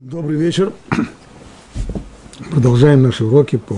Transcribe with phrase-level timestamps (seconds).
[0.00, 0.72] Добрый вечер.
[2.52, 3.74] Продолжаем наши уроки по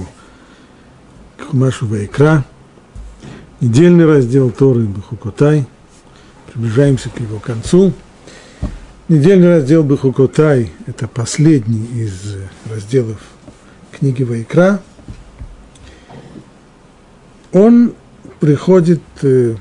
[1.39, 2.45] Хумашу Вайкра.
[3.63, 5.65] Недельный раздел Торы Бахукотай.
[6.53, 7.95] Приближаемся к его концу.
[9.09, 12.37] Недельный раздел Бахукотай– это последний из
[12.71, 13.23] разделов
[13.91, 14.83] книги Вайкра.
[17.51, 17.95] Он
[18.41, 19.57] приходит э,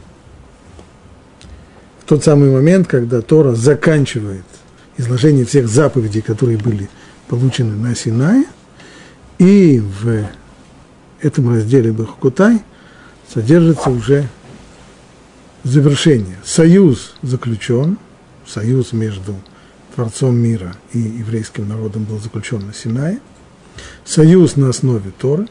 [2.01, 4.43] в тот самый момент, когда Тора заканчивает
[4.99, 6.89] изложение всех заповедей, которые были
[7.29, 8.43] получены на Синае,
[9.37, 10.25] и в
[11.21, 12.61] этом разделе Бахукутай
[13.33, 14.27] содержится уже
[15.63, 16.35] завершение.
[16.43, 17.97] Союз заключен,
[18.45, 19.35] союз между
[19.95, 23.19] Творцом мира и еврейским народом был заключен на Синае,
[24.03, 25.47] союз на основе Торы,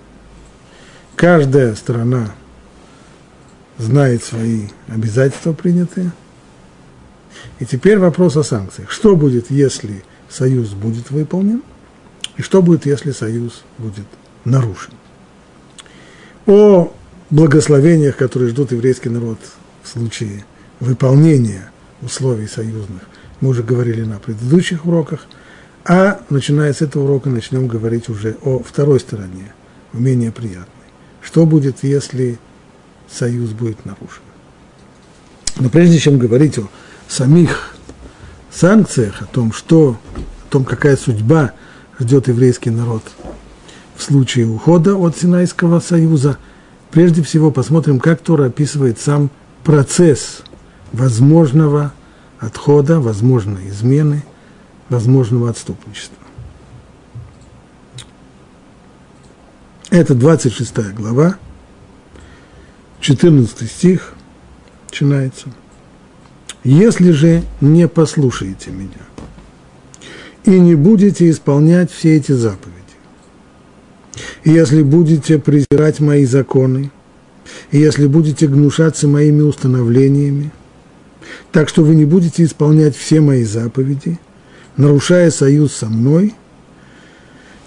[1.17, 2.35] каждая сторона
[3.79, 6.13] знает свои обязательства принятые–
[7.59, 8.91] и теперь вопрос о санкциях.
[8.91, 11.63] Что будет, если союз будет выполнен,
[12.37, 14.07] и что будет, если союз будет
[14.45, 14.93] нарушен?
[16.47, 16.93] О
[17.31, 19.39] благословениях, которые ждут еврейский народ
[19.83, 20.45] в случае
[20.81, 21.71] выполнения
[22.01, 23.03] условий союзных,
[23.41, 25.27] мы уже говорили на предыдущих уроках,
[25.85, 29.53] а начиная с этого урока начнем говорить уже о второй стороне,
[29.93, 30.67] менее приятной.
[31.23, 32.39] Что будет, если
[33.11, 34.23] союз будет нарушен?
[35.59, 36.69] Но прежде чем говорить о
[37.09, 37.75] самих
[38.51, 41.53] санкциях, о том, что, о том, какая судьба
[41.99, 43.03] ждет еврейский народ
[43.97, 46.39] в случае ухода от Синайского союза,
[46.91, 49.31] прежде всего посмотрим, как Тора описывает сам
[49.65, 50.43] процесс
[50.93, 51.93] возможного
[52.39, 54.25] отхода, возможной измены,
[54.89, 56.17] возможного отступничества.
[59.91, 61.37] Это 26 глава,
[63.01, 64.15] 14 стих
[64.91, 65.49] начинается–
[66.65, 69.07] если же не послушаете меня
[70.45, 72.77] и не будете исполнять все эти заповеди,
[74.45, 76.91] если будете презирать мои законы,
[77.71, 80.51] если будете гнушаться моими установлениями,
[81.53, 84.19] так что вы не будете исполнять все мои заповеди,
[84.77, 86.35] нарушая союз со мной,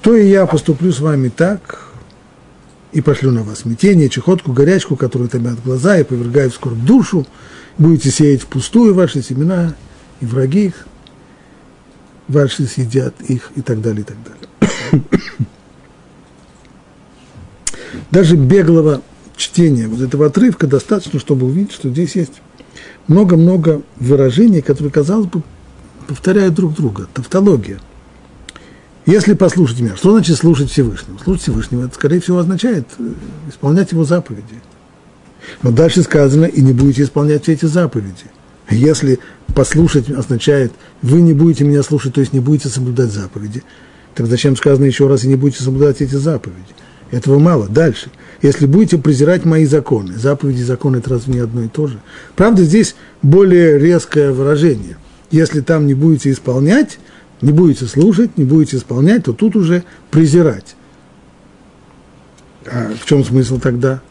[0.01, 1.90] то и я поступлю с вами так,
[2.91, 7.25] и пошлю на вас смятение, чехотку, горячку, которую томят глаза и повергают скорбь душу,
[7.77, 9.75] будете сеять впустую ваши семена,
[10.19, 10.87] и враги их
[12.27, 15.03] ваши съедят их, и так далее, и так далее.
[18.11, 19.01] Даже беглого
[19.35, 22.41] чтения вот этого отрывка достаточно, чтобы увидеть, что здесь есть
[23.07, 25.43] много-много выражений, которые, казалось бы,
[26.07, 27.07] повторяют друг друга.
[27.13, 27.79] Тавтология.
[29.11, 31.17] Если послушать меня, что значит слушать Всевышнего?
[31.23, 33.11] Слушать Всевышнего, это, скорее всего, означает э,
[33.49, 34.55] исполнять его заповеди–
[35.61, 38.25] но дальше сказано, и не будете исполнять все эти заповеди.
[38.69, 39.19] Если
[39.53, 43.63] послушать означает, вы не будете меня слушать, то есть не будете соблюдать заповеди,
[44.15, 46.59] так зачем сказано еще раз, и не будете соблюдать эти заповеди?
[47.11, 47.67] Этого мало.
[47.67, 48.09] Дальше.
[48.41, 51.99] Если будете презирать мои законы, заповеди и законы– это разве не одно и то же?
[52.35, 54.97] Правда, здесь более резкое выражение.
[55.29, 56.99] Если там не будете исполнять,
[57.41, 60.75] не будете слушать, не будете исполнять, то тут уже презирать.
[62.65, 64.01] А в чем смысл тогда?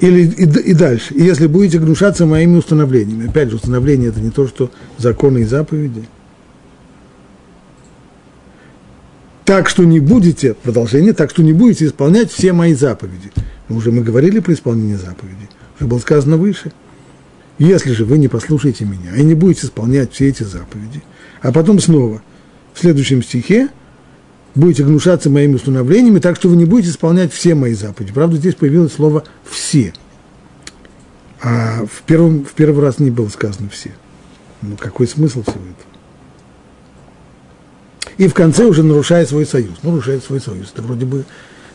[0.00, 1.14] Или и, и дальше.
[1.14, 3.28] И если будете гнушаться моими установлениями.
[3.28, 6.08] Опять же, установление это не то, что законы и заповеди.
[9.44, 13.32] Так что не будете, продолжение, так что не будете исполнять все мои заповеди.
[13.68, 15.48] Но уже мы говорили про исполнение заповедей.
[15.78, 16.72] Уже было сказано выше.
[17.60, 21.02] Если же вы не послушаете меня и не будете исполнять все эти заповеди,
[21.42, 22.22] а потом снова
[22.72, 23.68] в следующем стихе
[24.54, 28.14] будете гнушаться моими установлениями, так что вы не будете исполнять все мои заповеди.
[28.14, 29.92] Правда, здесь появилось слово «все».
[31.42, 33.92] А в, первом, в первый раз не было сказано «все».
[34.62, 35.90] Ну, какой смысл всего этого?
[38.16, 39.82] И в конце уже нарушает свой союз.
[39.82, 40.70] Нарушает свой союз.
[40.72, 41.26] Это вроде бы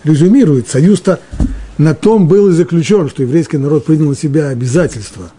[0.04, 0.68] резюмирует.
[0.68, 1.20] Союз-то
[1.78, 5.32] на том был и заключен, что еврейский народ принял на себя обязательство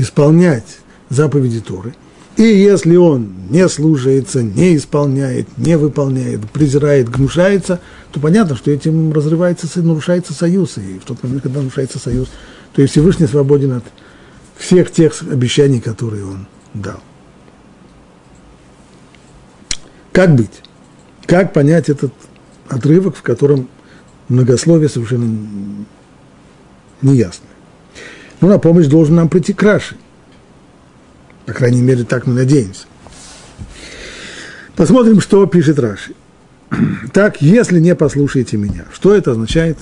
[0.00, 0.78] исполнять
[1.08, 1.94] заповеди Торы–
[2.40, 7.80] и если он не слушается, не исполняет, не выполняет, презирает, гнушается,
[8.12, 10.78] то понятно, что этим разрывается, нарушается союз.
[10.78, 12.28] И в тот момент, когда нарушается союз,
[12.72, 13.84] то и Всевышний свободен от
[14.56, 17.00] всех тех обещаний, которые он дал.
[20.10, 20.62] Как быть?
[21.26, 22.14] Как понять этот
[22.68, 23.68] отрывок, в котором
[24.28, 25.84] многословие совершенно
[27.02, 27.49] неясно?
[28.40, 29.96] Ну, на помощь должен нам прийти Краши–
[31.50, 32.84] по крайней мере, так мы надеемся.
[34.76, 36.14] Посмотрим, что пишет Раши.
[37.12, 39.76] Так, если не послушаете меня, что это означает?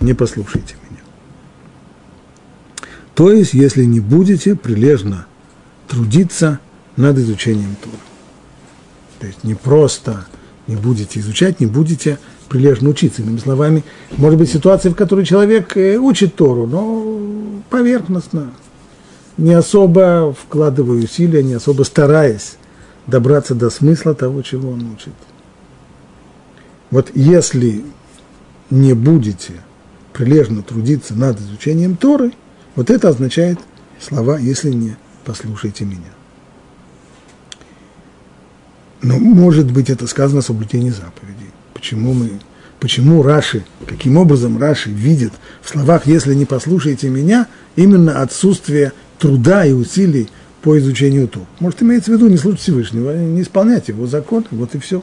[0.00, 1.00] Не послушайте меня.
[3.14, 5.26] То есть, если не будете прилежно
[5.88, 6.60] трудиться
[6.96, 7.96] над изучением Торы.
[9.20, 10.26] То есть не просто
[10.66, 12.18] не будете изучать, не будете
[12.50, 13.22] прилежно учиться.
[13.22, 13.82] Иными словами,
[14.18, 17.05] может быть ситуация, в которой человек э, учит Тору, но
[17.76, 18.52] поверхностно,
[19.36, 22.56] не особо вкладывая усилия, не особо стараясь
[23.06, 25.12] добраться до смысла того, чего он учит.
[26.90, 27.84] Вот если
[28.70, 29.52] не будете
[30.14, 32.32] прилежно трудиться над изучением Торы,
[32.76, 33.58] вот это означает
[34.00, 34.96] слова «если не
[35.26, 36.14] послушайте меня».
[39.02, 41.50] Но может быть это сказано о соблюдении заповедей.
[41.74, 42.40] Почему мы,
[42.80, 45.32] почему Раши, каким образом Раши видит
[45.62, 47.46] в словах «если не послушаете меня»
[47.76, 50.28] именно отсутствие труда и усилий
[50.62, 51.46] по изучению Ту.
[51.60, 55.02] Может, имеется в виду не слушать Всевышнего, а не исполнять его закон, вот и все.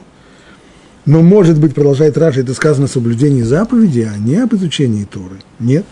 [1.06, 5.36] Но, может быть, продолжает Раши, это сказано о соблюдении заповеди, а не об изучении Торы.
[5.58, 5.84] Нет.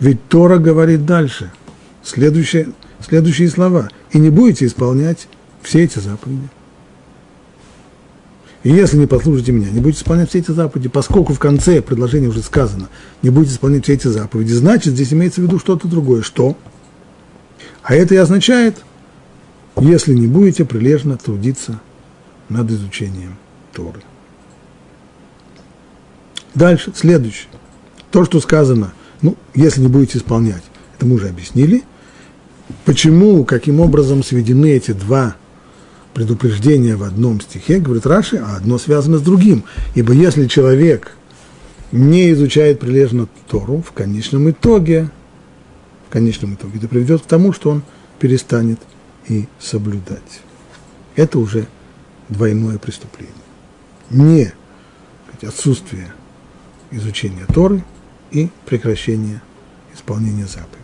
[0.00, 1.50] Ведь Тора говорит дальше,
[2.02, 2.68] следующие,
[3.06, 3.88] следующие слова.
[4.10, 5.28] И не будете исполнять
[5.62, 6.48] все эти заповеди.
[8.66, 12.26] И если не послушаете меня, не будете исполнять все эти заповеди, поскольку в конце предложения
[12.26, 12.88] уже сказано,
[13.22, 16.22] не будете исполнять все эти заповеди, значит, здесь имеется в виду что-то другое.
[16.22, 16.56] Что?
[17.84, 18.78] А это и означает,
[19.80, 21.80] если не будете прилежно трудиться
[22.48, 23.36] над изучением
[23.72, 24.00] Торы.
[26.56, 27.50] Дальше, следующее.
[28.10, 30.64] То, что сказано, ну, если не будете исполнять,
[30.96, 31.84] это мы уже объяснили.
[32.84, 35.36] Почему, каким образом сведены эти два
[36.16, 39.64] предупреждения в одном стихе, говорит Раши, а одно связано с другим.
[39.94, 41.12] Ибо если человек
[41.92, 45.10] не изучает прилежно Тору, в конечном итоге
[46.08, 47.82] в конечном итоге это приведет к тому, что он
[48.18, 48.80] перестанет
[49.28, 50.40] и соблюдать.
[51.16, 51.66] Это уже
[52.30, 53.34] двойное преступление.
[54.08, 54.54] Не
[55.42, 56.14] отсутствие
[56.92, 57.84] изучения Торы
[58.30, 59.42] и прекращение
[59.94, 60.80] исполнения заповедей.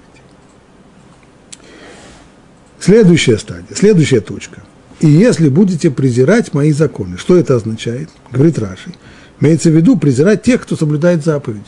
[2.79, 4.63] Следующая стадия, следующая точка.
[5.03, 8.09] И если будете презирать мои законы, что это означает?
[8.31, 8.95] Говорит Раши.
[9.41, 11.65] Имеется в виду презирать тех, кто соблюдает заповеди.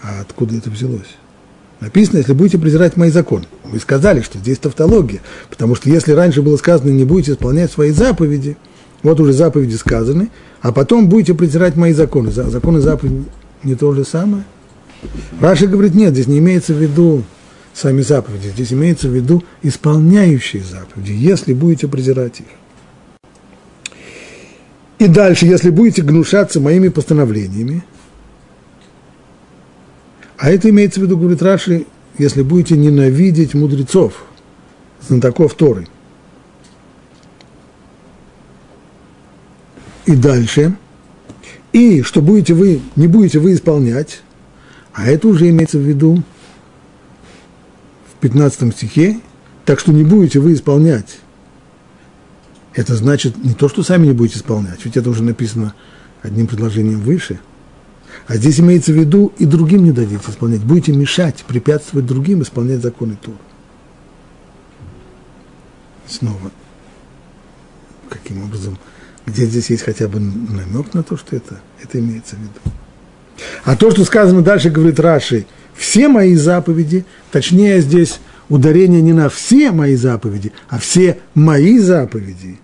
[0.00, 1.16] А откуда это взялось?
[1.80, 3.46] Написано, если будете презирать мои законы.
[3.64, 5.20] Вы сказали, что здесь тавтология,
[5.50, 8.56] потому что если раньше было сказано, не будете исполнять свои заповеди,
[9.02, 10.30] вот уже заповеди сказаны,
[10.62, 12.30] а потом будете презирать мои законы.
[12.30, 13.24] Законы заповеди
[13.64, 14.44] не то же самое.
[15.40, 17.24] Раша говорит, нет, здесь не имеется в виду
[17.74, 22.46] сами заповеди, здесь имеется в виду исполняющие заповеди, если будете презирать их.
[25.00, 27.84] И дальше, если будете гнушаться моими постановлениями,
[30.38, 31.86] а это имеется в виду, говорит Раши,
[32.16, 34.24] если будете ненавидеть мудрецов,
[35.00, 35.88] знатоков Торы.
[40.06, 40.76] И дальше.
[41.72, 44.22] И что будете вы, не будете вы исполнять,
[44.92, 46.22] а это уже имеется в виду
[48.24, 49.20] 15 стихе,
[49.64, 51.18] так что не будете вы исполнять.
[52.72, 55.74] Это значит не то, что сами не будете исполнять, ведь это уже написано
[56.22, 57.38] одним предложением выше–
[58.26, 60.62] а здесь имеется в виду и другим не дадите исполнять.
[60.62, 63.36] Будете мешать, препятствовать другим исполнять законы Тура.
[66.06, 66.50] Снова.
[68.08, 68.78] Каким образом?
[69.26, 72.76] Где здесь есть хотя бы намек на то, что это, это имеется в виду?
[73.64, 79.28] А то, что сказано дальше, говорит Раши, все мои заповеди, точнее здесь ударение не на
[79.28, 82.58] все мои заповеди, а все мои заповеди.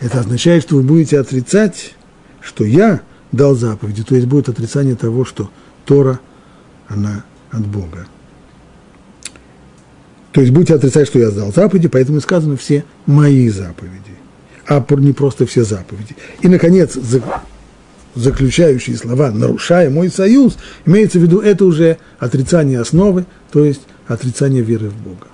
[0.00, 1.94] Это означает, что вы будете отрицать,
[2.40, 5.50] что я дал заповеди, то есть будет отрицание того, что
[5.84, 6.20] Тора,
[6.88, 8.06] она от Бога.
[10.32, 14.16] То есть будете отрицать, что я дал заповеди, поэтому и сказано все мои заповеди,
[14.66, 16.16] а не просто все заповеди.
[16.40, 16.94] И, наконец,
[18.14, 24.62] заключающие слова «нарушая мой союз», имеется в виду, это уже отрицание основы, то есть отрицание
[24.62, 25.26] веры в Бога.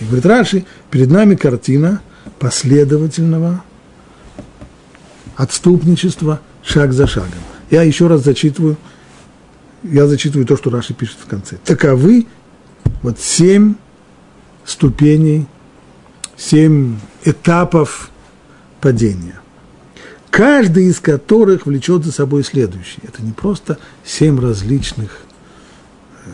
[0.00, 2.00] И говорит Раши, перед нами картина
[2.38, 3.62] последовательного
[5.36, 7.30] отступничества– шаг за шагом.
[7.70, 8.76] Я еще раз зачитываю,
[9.82, 11.56] я зачитываю то, что Раши пишет в конце.
[11.64, 12.26] Таковы
[13.02, 13.74] вот семь
[14.64, 15.46] ступеней,
[16.36, 18.10] семь этапов
[18.80, 19.40] падения.
[20.34, 22.98] Каждый из которых влечет за собой следующий.
[23.04, 25.20] Это не просто семь различных
[26.26, 26.30] э,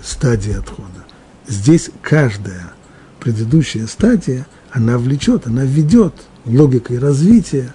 [0.00, 1.04] стадий отхода.
[1.48, 2.72] Здесь каждая
[3.18, 7.74] предыдущая стадия, она влечет, она ведет логикой развития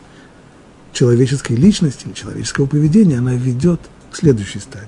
[0.94, 4.88] человеческой личности, человеческого поведения, она ведет к следующей стадии.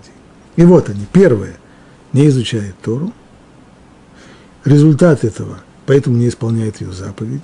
[0.55, 1.05] И вот они.
[1.11, 1.57] Первое–
[2.13, 3.11] не изучает Тору.
[4.63, 7.43] Результат этого– поэтому не исполняет ее заповеди.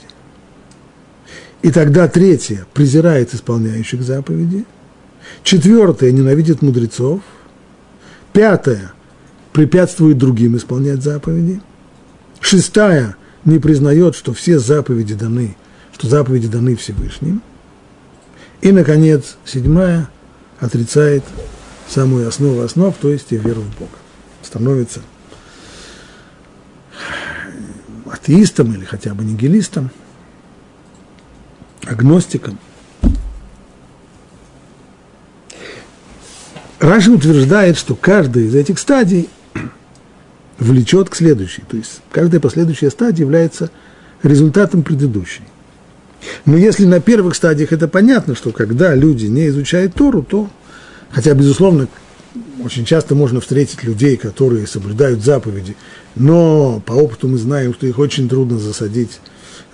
[1.66, 4.66] И тогда третье– презирает исполняющих заповеди.
[5.42, 7.22] Четвертое– ненавидит мудрецов.
[8.34, 8.94] Пятое–
[9.52, 11.60] препятствует другим исполнять заповеди.
[12.40, 15.58] Шестая не признает, что все заповеди даны,
[15.92, 17.42] что заповеди даны Всевышним.
[18.62, 20.08] И, наконец, седьмая
[20.60, 21.24] отрицает
[21.88, 23.98] самую основу основ, то есть и веру в Бога.
[24.44, 25.00] Становится
[28.06, 29.90] атеистом или хотя бы нигилистом,
[31.86, 32.58] агностиком.
[36.80, 39.30] Раши утверждает, что каждая из этих стадий
[40.60, 41.64] влечет к следующей.
[41.68, 43.72] То есть каждая последующая стадия является
[44.24, 45.44] результатом предыдущей.
[46.46, 50.50] Но если на первых стадиях это понятно, что когда люди не изучают Тору, то,
[51.12, 51.88] хотя, безусловно,
[52.64, 55.76] очень часто можно встретить людей, которые соблюдают заповеди,
[56.16, 59.20] но по опыту мы знаем, что их очень трудно засадить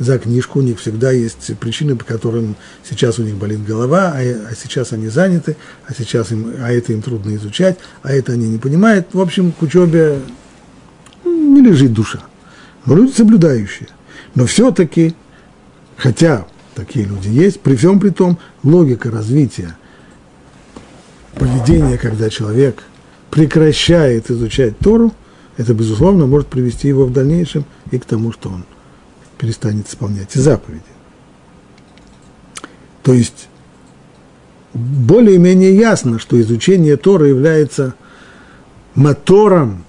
[0.01, 4.19] за книжку, у них всегда есть причины, по которым сейчас у них болит голова, а,
[4.19, 5.55] а сейчас они заняты,
[5.85, 9.07] а сейчас им, а это им трудно изучать, а это они не понимают.
[9.13, 10.19] В общем, к учебе
[11.23, 12.21] не лежит душа.
[12.85, 13.89] Но люди соблюдающие.
[14.33, 15.13] Но все-таки,
[15.97, 19.77] хотя такие люди есть, при всем при том, логика развития
[21.35, 22.81] поведения, когда человек
[23.29, 25.13] прекращает изучать Тору,
[25.57, 28.65] это, безусловно, может привести его в дальнейшем и к тому, что он
[29.41, 30.83] перестанет исполнять и заповеди.
[33.01, 33.47] То есть
[34.75, 37.95] более-менее ясно, что изучение Тора является
[38.93, 39.83] мотором,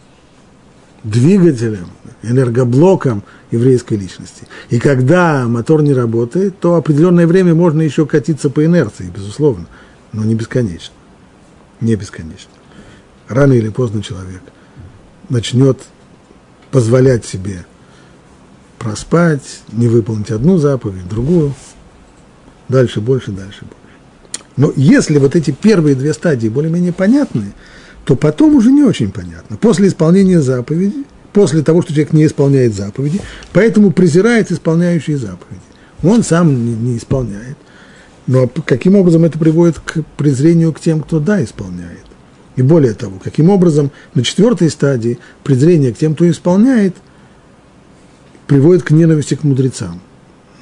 [1.05, 1.89] двигателем,
[2.23, 4.49] энергоблоком еврейской личности.
[4.71, 9.67] И когда мотор не работает, то определенное время можно еще катиться по инерции, безусловно,
[10.13, 10.95] но не бесконечно.
[11.83, 12.53] Не бесконечно.
[13.29, 14.41] Рано или поздно человек
[15.29, 15.79] начнет
[16.71, 17.67] позволять себе
[18.83, 21.55] проспать, не выполнить одну заповедь, другую,
[22.69, 23.77] дальше больше, дальше больше.
[24.57, 27.53] Но если вот эти первые две стадии более-менее понятны,
[28.05, 29.57] то потом уже не очень понятно.
[29.57, 33.21] После исполнения заповеди, после того, что человек не исполняет заповеди,
[33.53, 35.63] поэтому презирает исполняющие заповеди.
[36.03, 37.57] Он сам не, не исполняет.
[38.27, 42.05] Но каким образом это приводит к презрению к тем, кто да, исполняет?
[42.57, 46.97] И более того, каким образом на четвертой стадии презрение к тем, кто исполняет–
[48.53, 49.99] приводит к ненависти к мудрецам.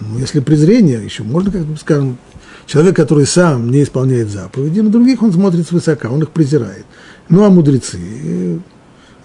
[0.01, 2.19] Ну, если презрение, еще можно, как бы скажем,
[2.67, 6.87] человек, который сам не исполняет заповеди, на других он смотрит свысока, он их презирает.
[7.29, 8.59] Ну, а мудрецы, э,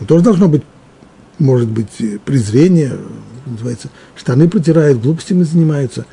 [0.08, 0.64] тоже должно быть,
[1.38, 2.98] может быть, презрение,
[3.46, 6.08] называется, штаны протирают, глупостями занимаются.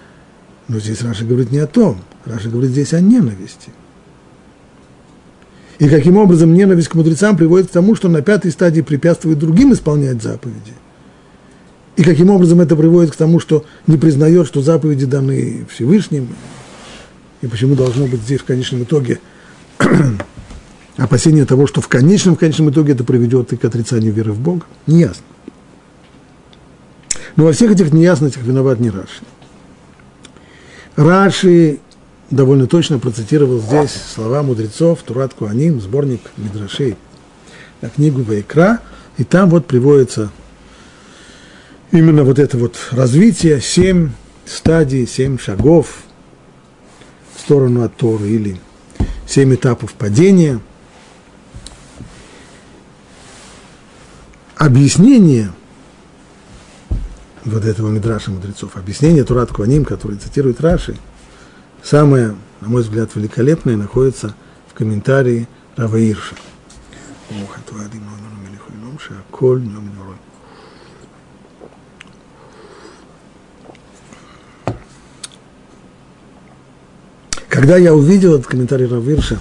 [0.69, 3.71] Но здесь Раши говорит не о том, Раши говорит здесь о ненависти.
[5.79, 9.73] И каким образом ненависть к мудрецам приводит к тому, что на пятой стадии препятствует другим
[9.73, 10.75] исполнять заповеди.
[11.97, 16.29] И каким образом это приводит к тому, что не признает, что заповеди даны Всевышним,
[17.43, 19.21] и почему должно быть здесь в конечном итоге
[20.97, 24.41] опасение того, что в конечном, в конечном итоге это приведет и к отрицанию веры в
[24.41, 25.25] Бога, неясно.
[27.37, 29.23] Но во всех этих неясностях виноват не Раши.
[30.97, 31.79] Раши
[32.31, 36.97] довольно точно процитировал здесь слова мудрецов, Турат Куаним, сборник Мидрашей,
[37.95, 38.81] книгу Вайкра,
[39.19, 40.31] и там вот приводится
[41.93, 44.11] именно вот это вот развитие, семь
[44.47, 46.03] стадий, семь шагов
[47.35, 48.59] в сторону от Торы или
[49.27, 50.61] семь этапов падения.
[54.57, 55.53] Объяснение
[57.45, 60.97] вот этого Мидраша мудрецов, объяснение Турат Куаним, который цитирует Раши,
[61.83, 64.35] самое, на мой взгляд, великолепное, находится
[64.69, 66.37] в комментарии Рава Ирша.
[77.63, 79.39] Когда я увидел этот комментарий Равирша,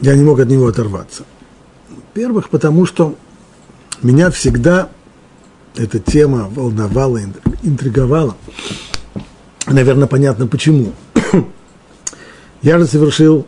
[0.00, 1.24] я не мог от него оторваться.
[1.90, 3.16] Во-первых, потому что
[4.00, 4.90] меня всегда
[5.74, 7.20] эта тема волновала,
[7.64, 8.36] интриговала.
[9.66, 10.92] Наверное, понятно почему.
[12.62, 13.44] Я же совершил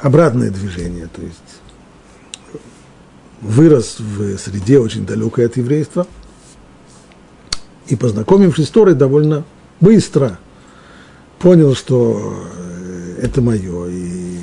[0.00, 1.38] обратное движение, то есть
[3.40, 6.06] вырос в среде очень далекой от еврейства
[7.86, 9.44] и, познакомившись с Торой, довольно
[9.80, 10.38] быстро–
[11.42, 13.88] понял, что э, это мое.
[13.88, 14.38] И,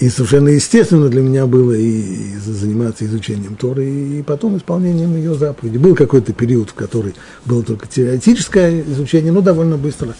[0.00, 5.34] и совершенно естественно для меня было и, и заниматься изучением Торы, и, потом исполнением ее
[5.34, 5.78] заповедей.
[5.78, 10.14] Был какой-то период, в который было только теоретическое изучение, но довольно быстро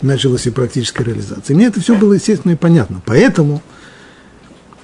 [0.00, 1.54] началась и практическая реализация.
[1.54, 3.02] Мне это все было естественно и понятно.
[3.04, 3.62] Поэтому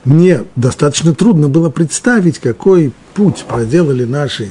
[0.05, 4.51] мне достаточно трудно было представить, какой путь проделали наши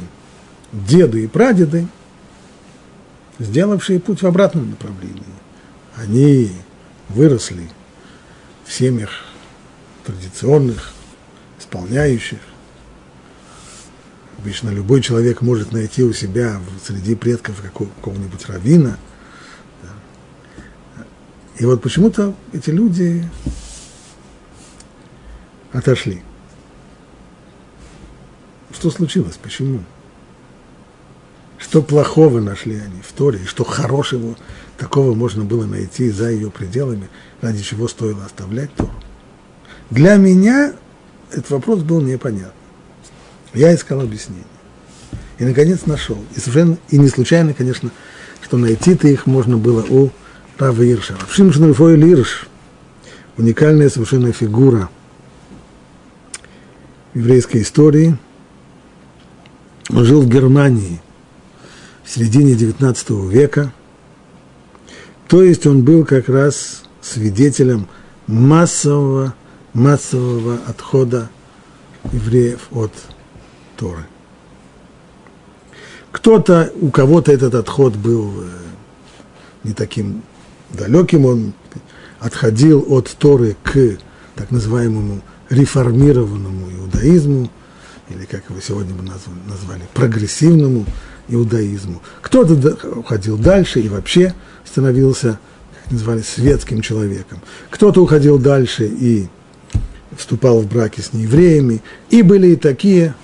[0.71, 1.87] деды и прадеды,
[3.37, 5.42] сделавшие путь в обратном направлении
[5.95, 6.51] они
[7.09, 7.69] выросли
[8.65, 9.09] в семьях
[10.05, 10.93] традиционных,
[11.59, 12.39] исполняющих
[14.43, 18.97] Обычно любой человек может найти у себя среди предков какого-нибудь равина.
[21.57, 23.25] И вот почему-то эти люди
[25.71, 26.21] отошли.
[28.73, 29.39] Что случилось?
[29.41, 29.81] Почему?
[31.57, 34.35] Что плохого нашли они в Торе, и что хорошего
[34.83, 37.07] такого можно было найти за ее пределами,
[37.39, 38.91] ради чего стоило оставлять Тору?
[39.89, 40.73] Для меня
[41.31, 42.51] этот вопрос был непонятен.
[43.53, 44.43] Я искал объяснение.
[45.39, 46.17] И, наконец, нашел.
[46.35, 47.91] И совершенно, и не случайно, конечно,
[48.41, 50.09] что найти-то их можно было у
[50.57, 51.15] Рава Ирша.
[51.29, 52.47] Шимшин Рифоэль Ирш,
[53.37, 54.89] уникальная совершенно фигура
[57.13, 58.17] еврейской истории.
[59.89, 61.01] Он жил в Германии
[62.03, 63.71] в середине XIX века.
[65.33, 67.87] То есть он был как раз свидетелем
[68.27, 69.33] массового,
[69.73, 71.27] массового отхода
[72.11, 72.91] евреев от
[73.75, 74.05] Торы.
[76.11, 78.47] Кто-то, у кого-то этот отход был э,
[79.63, 80.21] не таким
[80.69, 81.53] далеким, он
[82.19, 83.97] отходил от Торы к
[84.35, 87.49] так называемому реформированному иудаизму,
[88.09, 90.85] или как его сегодня бы назвали, прогрессивному
[91.27, 92.03] иудаизму.
[92.21, 94.35] Кто-то уходил дальше и вообще
[94.65, 95.39] становился,
[95.83, 97.41] как называли, светским человеком.
[97.69, 99.27] Кто-то уходил дальше и
[100.17, 101.81] вступал в браки с неевреями.
[102.09, 103.15] И были и такие,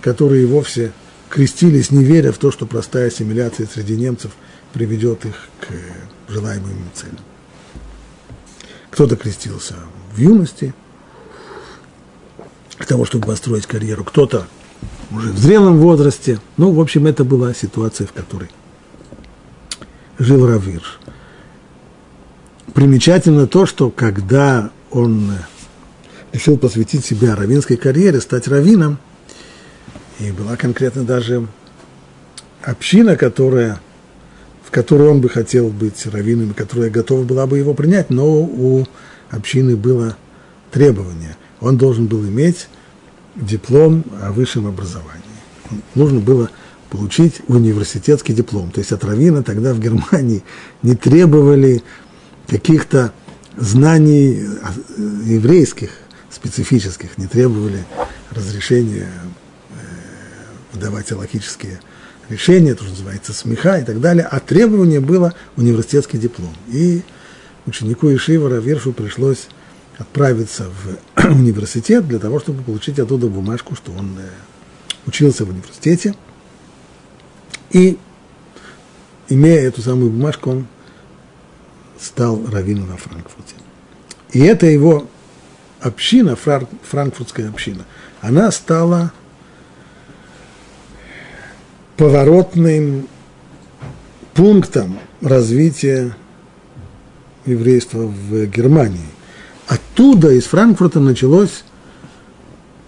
[0.00, 0.92] которые вовсе
[1.28, 4.32] крестились, не веря в то, что простая ассимиляция среди немцев
[4.72, 7.18] приведет их к желаемым целям.
[8.90, 9.74] Кто-то крестился
[10.14, 10.74] в юности,
[12.76, 14.46] к тому, чтобы построить карьеру, кто-то
[15.10, 16.40] уже в зрелом возрасте.
[16.56, 18.50] Ну, в общем, это была ситуация, в которой
[20.18, 20.98] жил Равирш.
[22.74, 25.32] Примечательно то, что когда он
[26.32, 28.98] решил посвятить себя равинской карьере, стать раввином,
[30.18, 31.46] и была конкретно даже
[32.62, 33.80] община, которая,
[34.64, 38.86] в которой он бы хотел быть раввином, которая готова была бы его принять, но у
[39.30, 40.16] общины было
[40.70, 41.36] требование.
[41.60, 42.68] Он должен был иметь
[43.34, 45.22] диплом о высшем образовании.
[45.94, 46.50] Нужно было
[46.90, 48.70] получить университетский диплом.
[48.70, 50.42] То есть от равина тогда в Германии
[50.82, 51.82] не требовали
[52.46, 53.12] каких-то
[53.56, 54.46] знаний
[55.24, 55.90] еврейских,
[56.30, 57.84] специфических, не требовали
[58.30, 59.08] разрешения
[60.72, 61.80] выдавать логические
[62.28, 66.54] решения, это называется смеха и так далее, а требование было университетский диплом.
[66.68, 67.02] И
[67.66, 69.48] ученику Ишива Равершу пришлось
[69.96, 70.66] отправиться
[71.16, 74.28] в университет для того, чтобы получить оттуда бумажку, что он э,
[75.06, 76.14] учился в университете.
[77.70, 77.98] И,
[79.28, 80.66] имея эту самую бумажку, он
[82.00, 83.54] стал раввином на Франкфурте.
[84.32, 85.06] И эта его
[85.80, 87.84] община, франкфуртская община,
[88.20, 89.12] она стала
[91.96, 93.08] поворотным
[94.34, 96.16] пунктом развития
[97.44, 99.08] еврейства в Германии.
[99.66, 101.64] Оттуда, из Франкфурта, началось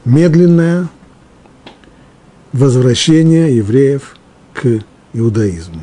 [0.05, 0.89] медленное
[2.53, 4.17] возвращение евреев
[4.55, 4.81] к
[5.13, 5.83] иудаизму.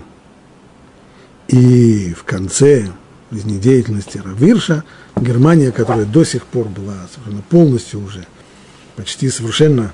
[1.48, 2.92] И в конце
[3.32, 4.84] жизнедеятельности Равирша
[5.16, 8.26] Германия, которая до сих пор была совершенно полностью уже,
[8.96, 9.94] почти совершенно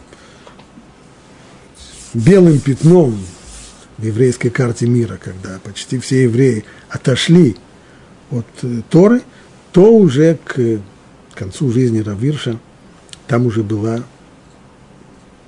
[2.14, 3.18] белым пятном
[3.98, 7.58] в еврейской карте мира, когда почти все евреи отошли
[8.32, 9.22] от э, Торы,
[9.72, 10.82] то уже к
[11.36, 12.60] концу жизни Равирша
[13.28, 14.04] там уже была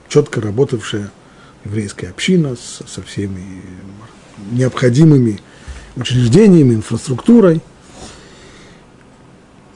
[0.08, 1.12] четко работавшая
[1.66, 3.62] еврейская община со, всеми
[4.52, 5.40] необходимыми
[5.96, 7.62] учреждениями, инфраструктурой.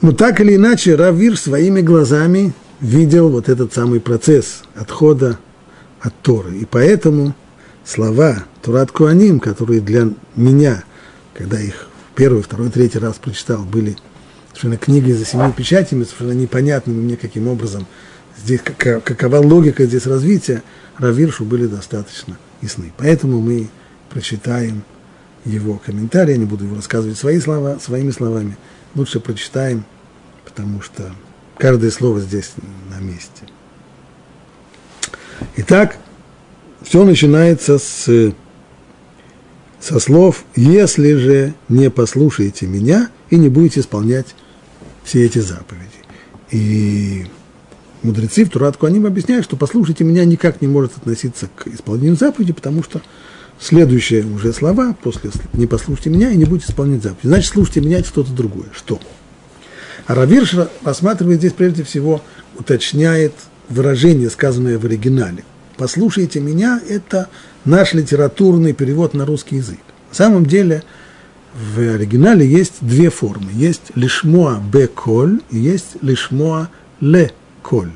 [0.00, 5.38] Но так или иначе Равир своими глазами видел вот этот самый процесс отхода
[6.00, 6.56] от Торы.
[6.56, 7.34] И поэтому
[7.84, 10.84] слова Турат Куаним, которые для меня,
[11.34, 13.96] когда их первый, второй, третий раз прочитал, были
[14.50, 17.86] совершенно книгой за семи печатями, совершенно непонятными мне каким образом,
[18.42, 20.62] здесь какова логика здесь развития,
[21.00, 22.92] Равиршу были достаточно ясны.
[22.98, 23.68] Поэтому мы
[24.10, 24.82] прочитаем
[25.44, 28.56] его комментарий, я не буду его рассказывать свои слова, своими словами,
[28.94, 29.84] лучше прочитаем,
[30.44, 31.14] потому что
[31.56, 32.52] каждое слово здесь
[32.90, 33.44] на месте.
[35.56, 35.96] Итак,
[36.82, 38.34] все начинается с,
[39.80, 44.34] со слов «если же не послушаете меня и не будете исполнять
[45.04, 45.88] все эти заповеди».
[46.50, 47.26] И
[48.02, 52.52] мудрецы в Туратку, они объясняют, что «послушайте меня» никак не может относиться к исполнению заповеди,
[52.52, 53.00] потому что
[53.58, 57.26] следующие уже слова после «не послушайте меня и не будете исполнять заповеди».
[57.26, 58.68] Значит, слушайте меня– что-то другое.
[58.74, 59.00] Что?
[60.06, 62.22] А Равирш рассматривает здесь прежде всего,
[62.58, 63.32] уточняет–
[63.70, 65.44] выражение, сказанное в оригинале.
[65.76, 67.28] «послушайте меня»– это
[67.64, 69.78] наш литературный перевод на русский язык.
[70.10, 70.82] На самом деле
[71.54, 73.50] в оригинале есть две формы.
[73.52, 76.68] Есть лишмоа беколь и есть лишмоа
[77.00, 77.92] ле коль.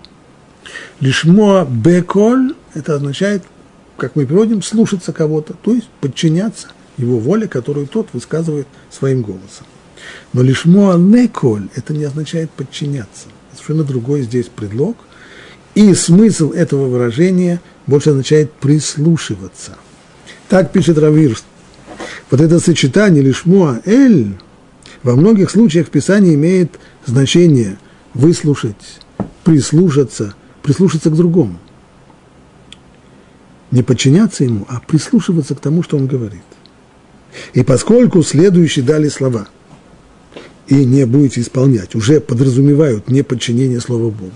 [1.01, 3.43] Лишмоа беколь– это означает,
[3.97, 9.67] как мы переводим, слушаться кого-то, то есть подчиняться его воле, которую тот высказывает своим голосом.
[10.33, 13.27] Но лишмоа ле коль– это не означает подчиняться.
[13.53, 14.97] Совершенно другой здесь предлог.
[15.75, 19.77] И смысл этого выражения больше означает прислушиваться.
[20.49, 21.45] Так пишет Равирст
[22.31, 24.35] вот это сочетание лишмуа эль
[25.03, 27.79] во многих случаях в Писании имеет значение
[28.15, 29.01] выслушать,
[29.45, 31.59] прислушаться, прислушаться к другому.
[33.71, 36.43] Не подчиняться ему, а прислушиваться к тому, что он говорит.
[37.53, 39.49] И поскольку следующие дали слова
[40.69, 44.33] и не будете исполнять, уже подразумевают неподчинение Слова Богу.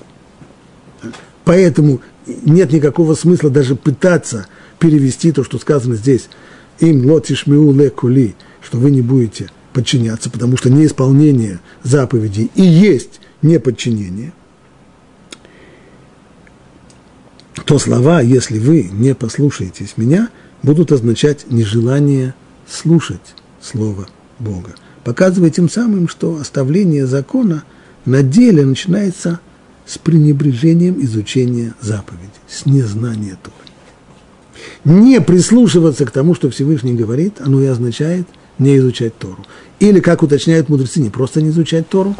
[1.44, 4.46] Поэтому нет никакого смысла даже пытаться
[4.78, 6.28] перевести то, что сказано здесь–
[6.80, 14.32] им лотишмиу лекули, что вы не будете подчиняться, потому что неисполнение заповедей и есть неподчинение,
[17.68, 20.30] то слова, если вы не послушаетесь меня,
[20.62, 22.32] будут означать нежелание
[22.66, 24.74] слушать Слово Бога.
[25.04, 27.64] Показывая тем самым, что оставление закона
[28.06, 29.40] на деле начинается
[29.84, 33.54] с пренебрежением изучения заповедей, с незнания Торы
[34.84, 38.26] не прислушиваться к тому, что Всевышний говорит, оно и означает
[38.58, 39.44] не изучать Тору.
[39.78, 42.16] Или, как уточняют мудрецы, не просто не изучать Тору.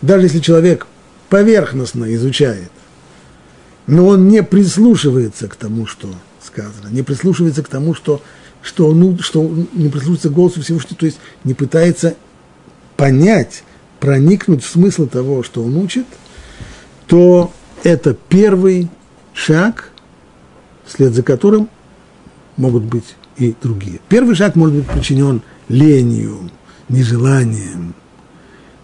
[0.00, 0.86] Даже если человек
[1.28, 2.70] поверхностно изучает,
[3.88, 6.08] но он не прислушивается к тому, что
[6.44, 8.22] сказано, не прислушивается к тому, что,
[8.62, 12.14] что, ну, что не прислушивается к голосу Всевышнего, то есть не пытается
[12.96, 13.64] понять,
[13.98, 16.06] проникнуть в смысл того, что он учит,
[17.06, 17.50] то
[17.82, 18.90] это первый
[19.32, 19.90] шаг,
[20.84, 21.70] вслед за которым
[22.58, 24.00] могут быть и другие.
[24.10, 26.50] Первый шаг может быть причинен ленью,
[26.90, 27.94] нежеланием,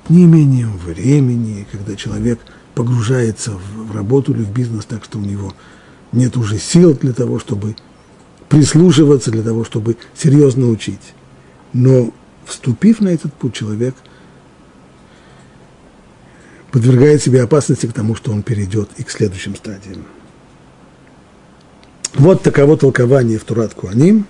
[0.08, 2.40] неимением времени, когда человек
[2.74, 5.54] погружается в, работу или в бизнес так, что у него
[6.12, 7.76] нет уже сил для того, чтобы
[8.48, 11.14] прислушиваться, для того, чтобы серьезно учить.
[11.72, 12.12] Но
[12.44, 13.94] вступив на этот путь, человек
[16.70, 20.04] подвергает себе опасности к тому, что он перейдет и к следующим стадиям.
[22.14, 24.26] Вот таково толкование в Турат Куаним.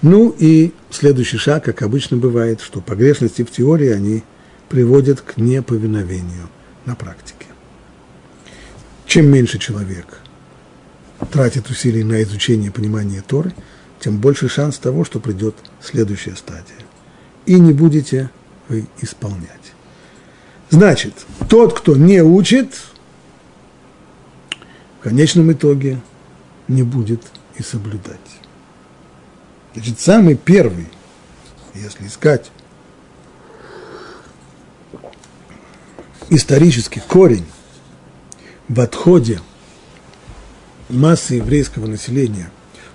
[0.00, 4.22] Ну и следующий шаг, как обычно бывает, что погрешности в теории, они
[4.68, 6.48] приводят к неповиновению
[6.86, 7.37] на практике.
[9.08, 10.20] Чем меньше человек
[11.32, 13.54] тратит усилий на изучение понимания Торы,
[14.00, 16.76] тем больше шанс того, что придет следующая стадия.
[17.46, 18.28] И не будете
[18.68, 19.72] вы исполнять.
[20.68, 21.14] Значит,
[21.48, 22.74] тот, кто не учит,
[25.00, 26.02] в конечном итоге
[26.68, 27.22] не будет
[27.56, 28.20] и соблюдать.
[29.72, 30.86] Значит, самый первый,
[31.74, 32.50] если искать
[36.28, 37.46] исторический корень
[38.68, 39.40] в отходе
[40.88, 42.50] массы еврейского населения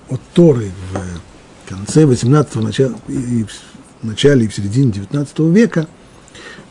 [0.10, 5.88] от Торы в конце 18-го, начале, и в начале и в середине 19 века,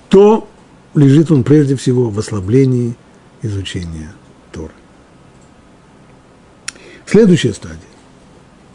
[0.09, 0.49] то
[0.95, 2.95] лежит он прежде всего в ослаблении
[3.43, 4.13] изучения
[4.53, 4.73] Торы.
[7.07, 7.79] Следующая стадия.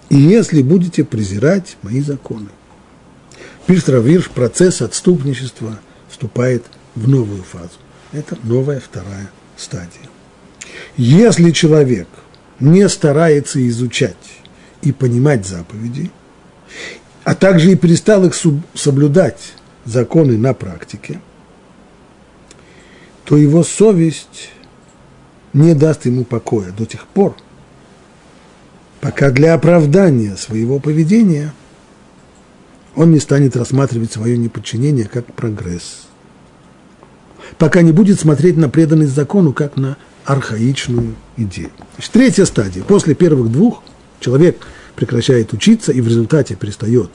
[0.09, 2.49] И если будете презирать мои законы.
[3.65, 7.71] Пишет Равирш, процесс отступничества вступает в новую фазу.
[8.13, 10.09] Это новая вторая стадия.
[10.95, 12.07] Если человек
[12.59, 14.15] не старается изучать
[14.81, 16.11] и понимать заповеди,
[17.23, 18.33] а также и перестал их
[18.73, 19.53] соблюдать
[19.85, 21.21] законы на практике,
[23.25, 24.51] то его совесть
[25.53, 27.35] не даст ему покоя до тех пор,
[29.01, 31.53] пока для оправдания своего поведения
[32.95, 36.07] он не станет рассматривать свое неподчинение как прогресс.
[37.57, 41.71] Пока не будет смотреть на преданность закону как на архаичную идею.
[41.95, 42.83] Значит, третья стадия.
[42.83, 43.81] После первых двух
[44.19, 47.09] человек прекращает учиться и в результате перестает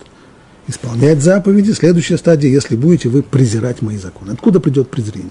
[0.67, 1.73] исполнять заповеди.
[1.73, 4.33] Следующая стадия, если будете вы презирать мои законы.
[4.33, 5.31] Откуда придет презрение?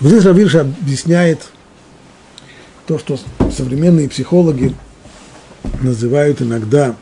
[0.00, 1.40] Здесь Равирша объясняет
[2.86, 3.18] то, что
[3.50, 4.74] современные психологи
[5.80, 6.96] называют иногда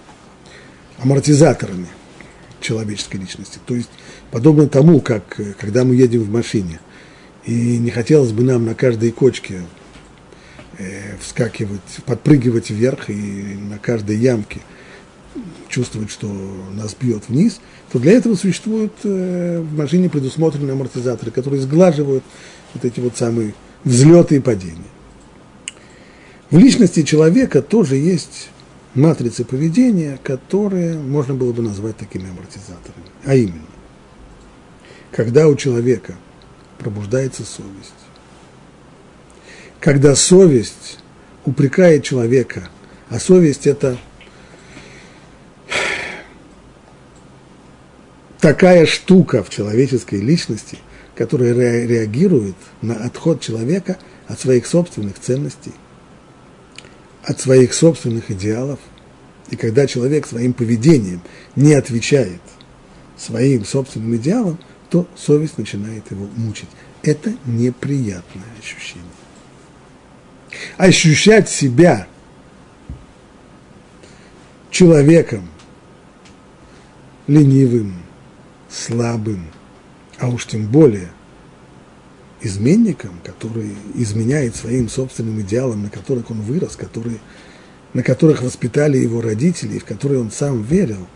[0.98, 1.88] амортизаторами
[2.61, 3.58] человеческой личности.
[3.66, 3.90] То есть,
[4.30, 6.78] подобно тому, как когда мы едем в машине,
[7.44, 9.62] и не хотелось бы нам на каждой кочке
[10.78, 14.61] э, вскакивать, подпрыгивать вверх и на каждой ямке
[15.68, 16.28] чувствовать, что
[16.74, 22.24] нас бьет вниз, то для этого существуют э, в машине предусмотренные амортизаторы, которые сглаживают
[22.74, 24.92] вот эти вот самые взлеты и падения.
[26.50, 28.50] В личности человека тоже есть
[28.94, 33.07] матрицы поведения, которые можно было бы назвать такими амортизаторами.
[33.24, 33.64] А именно,
[35.11, 36.14] когда у человека
[36.83, 37.95] пробуждается совесть,
[39.79, 40.99] когда совесть
[41.45, 42.68] упрекает человека,
[43.09, 43.97] а совесть– это
[48.40, 50.79] такая штука в человеческой личности,
[51.14, 51.55] которая
[51.87, 55.75] реагирует на отход человека от своих собственных ценностей,
[57.23, 58.81] от своих собственных идеалов.
[59.51, 61.21] И когда человек своим поведением
[61.55, 62.40] не отвечает
[63.16, 64.59] своим собственным идеалам,
[64.92, 66.68] то совесть начинает его мучить.
[67.02, 69.07] Это неприятное ощущение.
[70.76, 72.07] Ощущать себя
[74.70, 75.48] человеком
[77.26, 77.94] ленивым,
[78.68, 79.46] слабым,
[80.18, 81.11] а уж тем более
[82.42, 87.16] изменником, который изменяет своим собственным идеалам, на которых он вырос, которые,
[87.94, 91.07] на которых воспитали его родители, в которые он сам верил.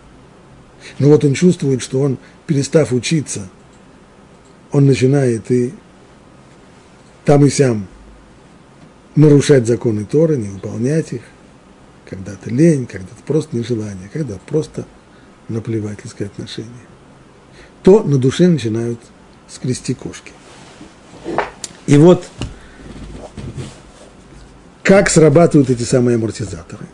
[0.98, 3.50] Но вот он чувствует, что он, перестав учиться,
[4.72, 5.72] он начинает и
[7.24, 7.87] там и сям
[9.14, 11.22] нарушать законы Торы, не выполнять их,
[12.09, 14.87] когда-то лень, когда-то просто нежелание, когда просто
[15.48, 16.70] наплевательское отношение,
[17.83, 19.00] то на душе начинают
[19.48, 20.33] скрести кошки.
[21.87, 22.29] И вот
[24.87, 26.87] как срабатывают эти самые амортизаторы.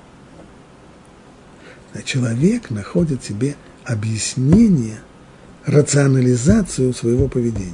[2.07, 3.55] Человек находит себе
[3.85, 4.99] объяснение,
[5.67, 7.73] рационализацию своего поведения.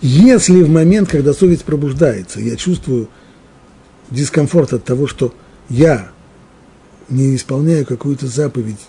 [0.00, 3.08] Если в момент, когда совесть пробуждается, я чувствую
[4.10, 5.34] дискомфорт от того, что
[5.68, 6.10] я
[7.08, 8.80] не исполняю какую-то заповедь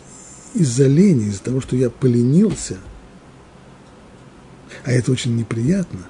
[0.54, 2.78] из-за лени, из-за того, что я поленился,
[4.84, 6.08] а это очень неприятно,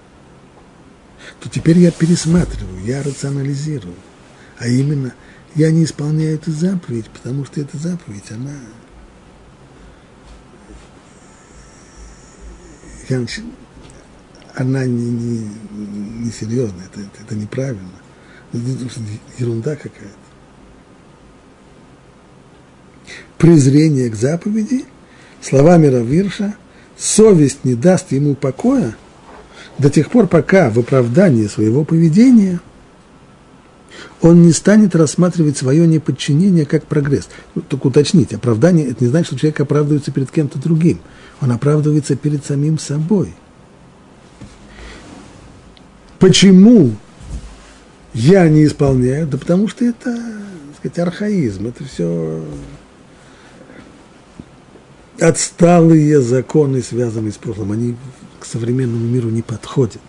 [1.39, 3.95] то теперь я пересматриваю, я рационализирую.
[4.57, 5.13] А именно,
[5.55, 8.55] я не исполняю эту заповедь, потому что эта заповедь, она...
[14.55, 15.49] Она не, не,
[16.25, 17.89] не серьезная, это, это, это неправильно.
[19.39, 20.23] Ерунда какая-то.
[23.43, 24.85] презрение к заповеди,
[25.41, 26.55] словами Равирша,
[26.97, 28.95] совесть не даст ему покоя
[29.77, 32.61] до тех пор, пока в оправдании своего поведения
[34.23, 37.27] он не станет рассматривать свое неподчинение как прогресс.
[37.55, 40.99] Ну, только уточнить, оправдание– это не значит, что человек оправдывается перед кем-то другим.
[41.41, 43.35] Он оправдывается перед самим собой.
[46.19, 46.95] Почему
[48.13, 49.27] я не исполняю?
[49.27, 52.45] Да потому что это, так сказать, архаизм, это все
[55.19, 57.97] отсталые законы, связанные с прошлым, они
[58.39, 60.01] к современному миру не подходят.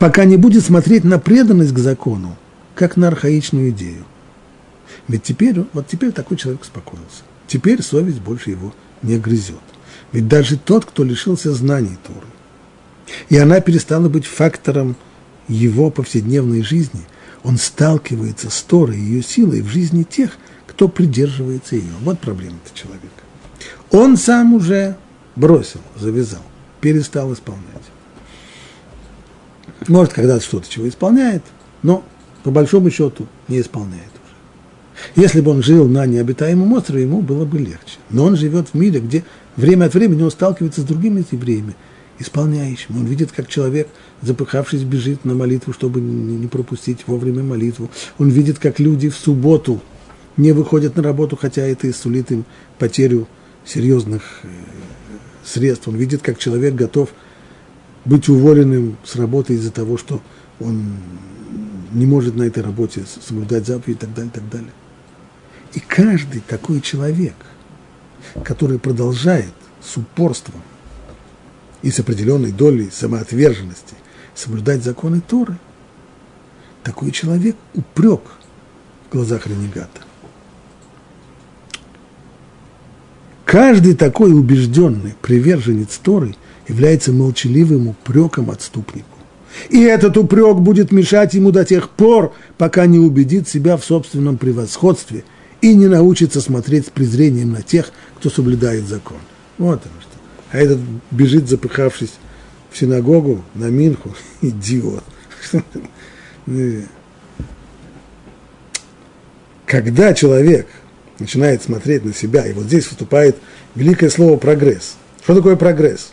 [0.00, 2.36] Пока не будет смотреть на преданность к закону,
[2.78, 4.04] как на архаичную идею.
[5.08, 7.24] Ведь теперь, вот теперь такой человек успокоился.
[7.48, 9.56] Теперь совесть больше его не грызет.
[10.12, 12.26] Ведь даже тот, кто лишился знаний Торы,
[13.30, 14.94] и она перестала быть фактором
[15.48, 17.00] его повседневной жизни,
[17.42, 21.92] он сталкивается с Торой и ее силой в жизни тех, кто придерживается ее.
[22.02, 23.24] Вот проблема-то человека.
[23.90, 24.96] Он сам уже
[25.34, 26.42] бросил, завязал,
[26.80, 27.64] перестал исполнять.
[29.88, 31.42] Может, когда-то что-то чего исполняет,
[31.82, 32.04] но
[32.42, 35.22] по большому счету не исполняет уже.
[35.22, 37.98] Если бы он жил на необитаемом острове, ему было бы легче.
[38.10, 39.24] Но он живет в мире, где
[39.56, 41.74] время от времени он сталкивается с другими евреями,
[42.18, 42.96] исполняющими.
[42.96, 43.88] Он видит, как человек,
[44.22, 47.90] запыхавшись, бежит на молитву, чтобы не пропустить вовремя молитву.
[48.18, 49.80] Он видит, как люди в субботу
[50.36, 52.44] не выходят на работу, хотя это и сулит им
[52.78, 53.26] потерю
[53.64, 54.48] серьезных э,
[55.44, 55.88] средств.
[55.88, 57.10] Он видит, как человек готов
[58.04, 60.22] быть уволенным с работы из-за того, что
[60.60, 60.84] он
[61.92, 64.72] не может на этой работе соблюдать заповеди и так далее, и так далее.
[65.74, 67.34] И каждый такой человек,
[68.44, 70.62] который продолжает с упорством
[71.82, 73.94] и с определенной долей самоотверженности
[74.34, 75.56] соблюдать законы Торы,
[76.82, 78.22] такой человек упрек
[79.08, 80.00] в глазах ренегата.
[83.44, 86.36] Каждый такой убежденный приверженец Торы
[86.68, 89.17] является молчаливым упреком отступнику.
[89.70, 94.38] И этот упрек будет мешать ему до тех пор, пока не убедит себя в собственном
[94.38, 95.24] превосходстве
[95.60, 99.18] и не научится смотреть с презрением на тех, кто соблюдает закон.
[99.58, 100.10] Вот оно что.
[100.52, 100.78] А этот
[101.10, 102.12] бежит, запыхавшись
[102.70, 105.04] в синагогу на Минху, идиот.
[109.66, 110.66] Когда человек
[111.18, 113.36] начинает смотреть на себя, и вот здесь выступает
[113.74, 114.96] великое слово прогресс.
[115.22, 116.12] Что такое прогресс?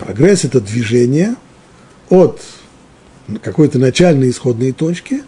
[0.00, 1.34] Прогресс– это движение
[2.08, 2.40] от
[3.42, 5.22] какой-то начальной исходной точки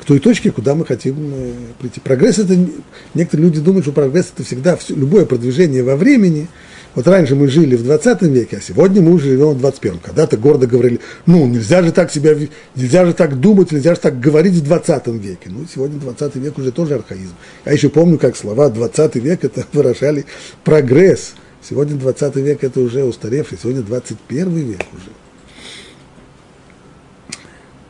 [0.00, 2.00] к той точке, куда мы хотим э, прийти.
[2.00, 2.56] Прогресс это,
[3.14, 6.46] некоторые люди думают, что прогресс это всегда, все, любое продвижение во времени.
[6.94, 9.98] Вот раньше мы жили в 20 веке, а сегодня мы уже живем в 21.
[9.98, 12.36] Когда-то гордо говорили, ну, нельзя же так себя,
[12.76, 15.48] нельзя же так думать, нельзя же так говорить в 20 веке.
[15.48, 17.34] Ну, сегодня 20 век уже тоже архаизм.
[17.64, 20.26] Я еще помню, как слова 20 век это выражали
[20.62, 21.34] прогресс.
[21.66, 25.10] Сегодня 20 век это уже устаревший, сегодня 21 век уже.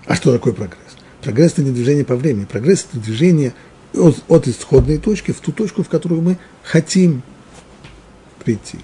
[0.07, 0.79] А что такое прогресс?
[1.23, 2.45] Прогресс– это не движение по времени.
[2.45, 3.53] Прогресс– это движение
[3.95, 7.23] от, от исходной точки в ту точку, в которую мы хотим
[8.45, 8.79] прийти.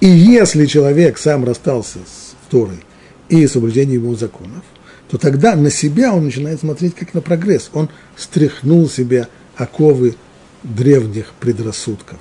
[0.00, 2.80] И если человек сам расстался с Торой
[3.28, 4.64] и соблюдением его законов,
[5.08, 7.70] то тогда на себя он начинает смотреть как на прогресс.
[7.74, 10.16] Он стряхнул себя оковы
[10.64, 12.18] древних предрассудков.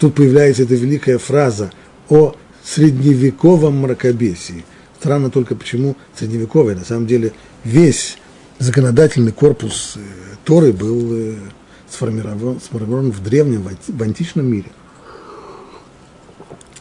[0.00, 1.70] Тут появляется эта великая фраза
[2.08, 2.34] о
[2.64, 4.64] средневековом мракобесии.
[4.98, 6.74] Странно только почему средневековое.
[6.74, 7.34] На самом деле
[7.64, 8.16] весь
[8.58, 10.00] законодательный корпус э,
[10.44, 11.34] Торы был э,
[11.90, 14.70] сформирован, сформирован в древнем, в античном мире.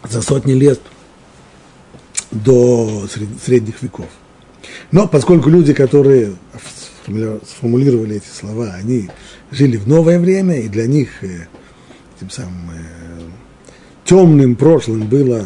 [0.10, 0.80] За сотни лет
[2.32, 3.06] до
[3.44, 4.08] средних веков.
[4.94, 6.36] Но поскольку люди, которые
[7.06, 9.10] сформулировали эти слова, они
[9.52, 11.48] жили в новое время, и для них э,
[12.18, 12.72] тем самым
[14.10, 15.46] темным прошлым было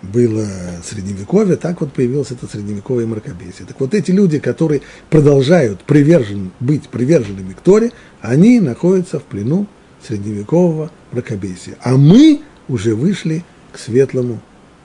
[0.00, 0.46] было
[0.82, 3.66] средневековье, так вот появилось это средневековое мракобесие.
[3.68, 9.66] Так вот эти люди, которые продолжают привержен, быть приверженными к Торе, они находятся в плену
[10.02, 11.76] средневекового мракобесия.
[11.82, 14.40] А мы уже вышли к светлому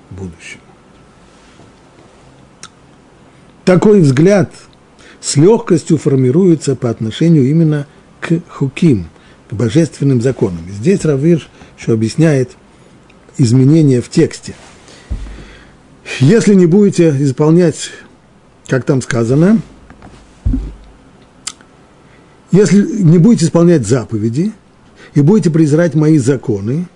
[0.10, 0.62] будущему.
[3.64, 4.52] Такой взгляд
[5.22, 7.88] с легкостью формируется по отношению именно
[8.20, 9.08] к хуким,
[9.50, 10.66] к божественным законам.
[10.70, 11.48] Здесь Равир
[11.78, 12.58] еще объясняет
[13.38, 14.56] изменения в тексте–
[16.20, 17.92] если не будете исполнять,
[18.68, 19.60] как там сказано,
[22.52, 24.54] если не будете исполнять заповеди
[25.14, 26.88] и будете презирать мои законы,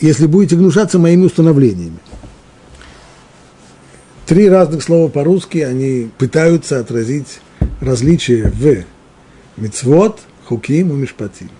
[0.00, 1.98] если будете гнушаться моими установлениями.
[4.26, 7.40] Три разных слова по-русски, они пытаются отразить
[7.80, 8.84] различия в
[9.60, 11.50] мицвод, хуким и мишпатим.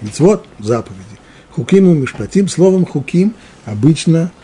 [0.00, 1.11] Мицвод– заповеди.
[1.52, 2.48] Хуким и мишпатим.
[2.48, 3.34] Словом хуким
[3.66, 4.30] обычно–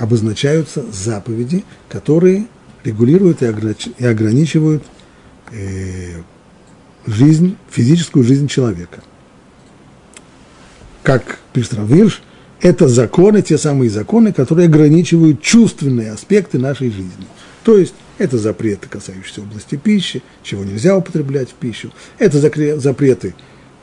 [0.00, 2.46] обозначаются заповеди, которые
[2.84, 4.82] регулируют и ограничивают
[5.52, 6.22] э,
[7.06, 9.02] жизнь, физическую жизнь человека.
[11.02, 12.22] Как пишет Равирш,
[12.62, 17.26] это законы, те самые законы, которые ограничивают чувственные аспекты нашей жизни.
[17.62, 22.38] То есть это запреты, касающиеся области пищи, чего нельзя употреблять в пищу, это
[22.78, 23.34] запреты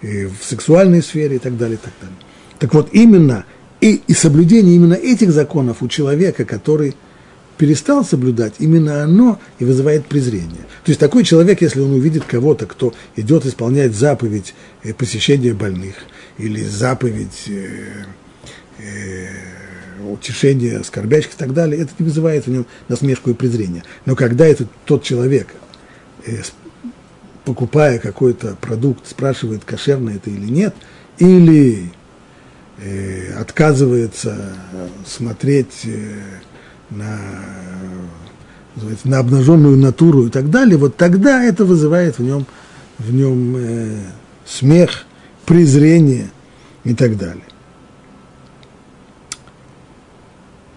[0.01, 2.17] э, в сексуальной сфере и так далее, и так далее.
[2.59, 3.45] Так вот, именно
[3.81, 6.95] и, и соблюдение именно этих законов у человека, который
[7.57, 10.65] перестал соблюдать, именно оно и вызывает презрение.
[10.83, 15.95] То есть такой человек, если он увидит кого-то, кто идет исполнять заповедь э, посещения больных
[16.37, 18.05] или заповедь э,
[18.79, 19.27] э,
[20.07, 23.83] утешения скорбящих и так далее, это не вызывает в нем насмешку и презрение.
[24.05, 25.47] Но когда этот, тот человек,
[26.25, 26.41] э,
[27.47, 30.75] покупая какой-то продукт, спрашивает, кошерно это или нет,
[31.17, 31.93] или
[32.77, 34.53] э, отказывается
[35.05, 36.19] смотреть э,
[36.89, 37.17] на,
[39.05, 42.45] на обнаженную натуру и так далее, вот тогда это вызывает в нем,
[42.97, 43.97] в нем э,
[44.45, 45.05] смех,
[45.45, 46.29] презрение
[46.83, 47.45] и так далее.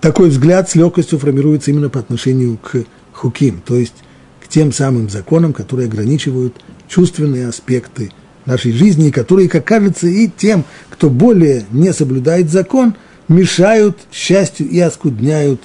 [0.00, 4.04] Такой взгляд с легкостью формируется именно по отношению к хуким, то есть
[4.50, 8.10] тем самым законам, которые ограничивают чувственные аспекты
[8.44, 12.94] нашей жизни, которые, как кажется, и тем, кто более не соблюдает закон,
[13.28, 15.62] мешают счастью и оскудняют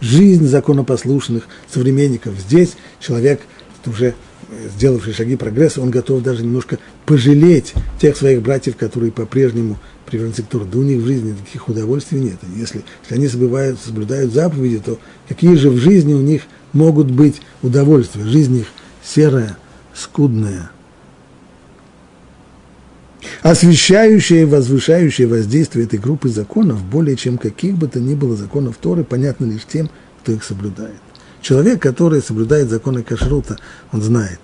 [0.00, 2.34] жизнь законопослушных современников.
[2.38, 3.42] Здесь человек,
[3.86, 4.14] уже
[4.74, 10.46] сделавший шаги прогресса, он готов даже немножко пожалеть тех своих братьев, которые по-прежнему приверженцы к
[10.46, 10.64] Тору.
[10.64, 12.36] Да у них в жизни таких удовольствий нет.
[12.56, 14.98] Если, если они соблюдают, соблюдают заповеди, то
[15.28, 16.42] какие же в жизни у них
[16.72, 18.24] могут быть удовольствия?
[18.24, 18.66] Жизнь их
[19.04, 19.56] серая,
[19.94, 20.70] скудная,
[23.42, 28.76] освещающее и возвышающее воздействие этой группы законов более чем каких бы то ни было законов
[28.76, 29.90] Торы, понятно лишь тем,
[30.22, 31.00] кто их соблюдает.
[31.40, 33.58] Человек, который соблюдает законы кашрута,
[33.90, 34.38] он знает,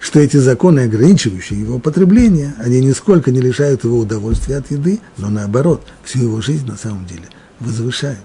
[0.00, 5.28] что эти законы, ограничивающие его потребление, они нисколько не лишают его удовольствия от еды, но
[5.28, 7.28] наоборот, всю его жизнь на самом деле
[7.60, 8.24] возвышают.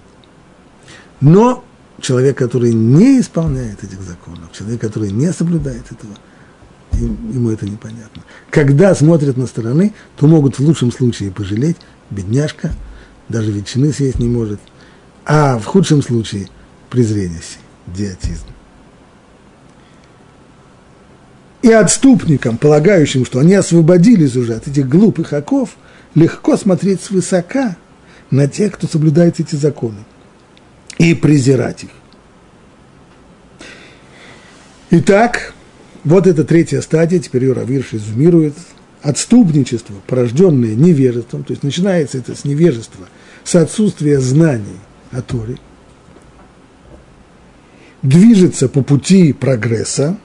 [1.20, 1.64] Но
[2.00, 6.14] человек, который не исполняет этих законов, человек, который не соблюдает этого,
[6.92, 8.22] ему это непонятно.
[8.50, 11.76] Когда смотрят на стороны, то могут в лучшем случае пожалеть,
[12.10, 12.72] бедняжка,
[13.28, 14.60] даже ветчины съесть не может,
[15.24, 16.48] а в худшем случае
[16.90, 17.40] презрение,
[17.86, 18.46] идиотизм.
[21.62, 25.70] И отступникам, полагающим, что они освободились уже от этих глупых оков,
[26.14, 27.76] легко смотреть свысока
[28.30, 30.04] на тех, кто соблюдает эти законы,
[30.98, 31.90] и презирать их.
[34.90, 35.54] Итак,
[36.04, 38.54] вот эта третья стадия, теперь ее Равирш изумирует,
[39.02, 43.06] отступничество, порожденное невежеством, то есть начинается это с невежества,
[43.42, 44.78] с отсутствия знаний
[45.10, 45.58] о Торе,
[48.02, 50.16] движется по пути прогресса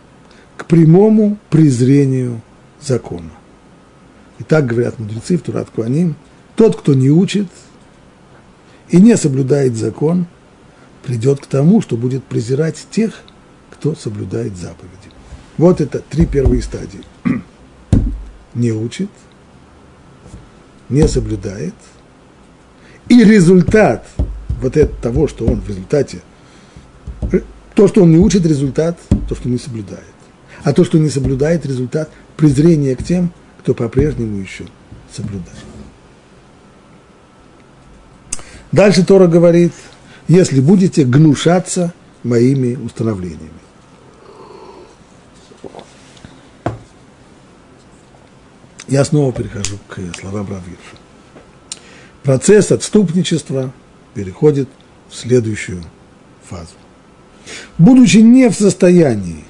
[0.56, 2.42] к прямому презрению
[2.82, 3.32] закона.
[4.40, 6.16] И так говорят мудрецы в Турат Куаним,
[6.56, 7.48] тот, кто не учит
[8.90, 10.28] и не соблюдает закон,
[11.04, 13.14] придет к тому, что будет презирать тех,
[13.72, 15.10] кто соблюдает заповеди.
[15.58, 17.02] Вот это три первые стадии.
[18.54, 19.10] Не учит,
[20.90, 21.76] не соблюдает,
[23.08, 24.08] и результат
[24.62, 26.22] вот это, того, что он в результате,
[27.76, 30.04] то, что он не учит, результат, то, что не соблюдает.
[30.64, 34.66] А то, что не соблюдает, результат презрения к тем, кто по-прежнему еще
[35.16, 35.58] соблюдает.
[38.72, 39.74] Дальше Тора говорит,
[40.30, 41.92] если будете гнушаться
[42.24, 43.50] моими установлениями.
[48.88, 50.98] Я снова перехожу к словам Равирша.
[52.24, 53.74] Процесс отступничества
[54.14, 54.70] переходит
[55.10, 55.84] в следующую
[56.48, 56.76] фазу.
[57.80, 59.46] Будучи не в состоянии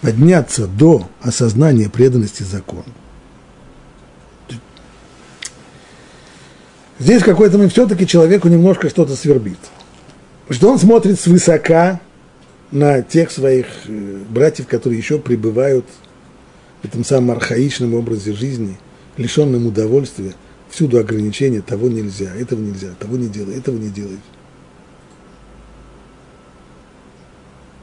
[0.00, 2.84] подняться до осознания преданности закону,
[6.98, 9.58] Здесь какой-то момент все-таки человеку немножко что-то свербит.
[10.48, 12.00] Что он смотрит свысока
[12.70, 15.86] на тех своих э, братьев, которые еще пребывают
[16.82, 18.78] в этом самом архаичном образе жизни,
[19.16, 20.34] лишенном удовольствия,
[20.70, 24.20] всюду ограничения, того нельзя, этого нельзя, того не делай, этого не делай.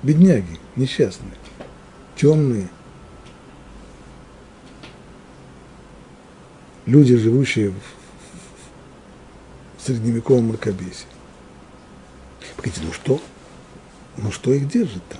[0.01, 1.33] Бедняги, несчастные,
[2.15, 2.69] темные,
[6.85, 7.73] люди, живущие
[9.77, 11.12] в средневековом мракобесии.
[12.63, 13.21] Погодите, ну что?
[14.17, 15.19] Ну что их держит там?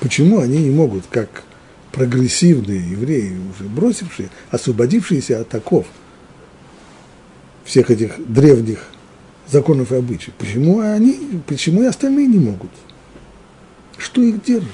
[0.00, 1.44] Почему они не могут, как
[1.92, 5.86] прогрессивные евреи, уже бросившие, освободившиеся от оков
[7.64, 8.84] всех этих древних
[9.46, 12.70] законов и обычаев, почему они, почему и остальные не могут?
[13.96, 14.70] Что их держит?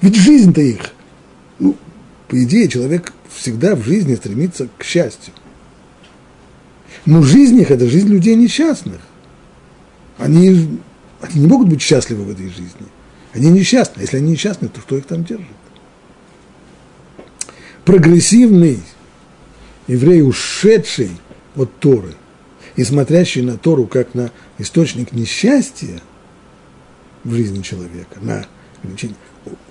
[0.00, 0.92] Ведь жизнь-то их,
[1.58, 1.76] ну,
[2.28, 5.32] по идее, человек всегда в жизни стремится к счастью.
[7.06, 9.00] Но жизнь их– это жизнь людей несчастных.
[10.18, 10.80] Они,
[11.20, 12.86] они не могут быть счастливы в этой жизни.
[13.34, 14.00] Они несчастны.
[14.00, 15.46] Если они несчастны, то что их там держит?
[17.84, 18.80] Прогрессивный
[19.86, 21.10] еврей, ушедший
[21.56, 22.14] от Торы
[22.76, 26.00] и смотрящий на Тору как на источник несчастья
[27.22, 28.46] в жизни человека, на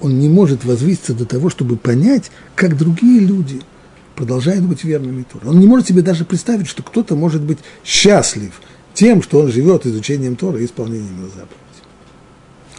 [0.01, 3.61] он не может возвыситься до того, чтобы понять, как другие люди–
[4.15, 5.47] продолжает быть верными Торе.
[5.47, 8.53] Он не может себе даже представить, что кто-то может быть счастлив
[8.93, 11.57] тем, что он живет изучением Тора и исполнением его заповедей.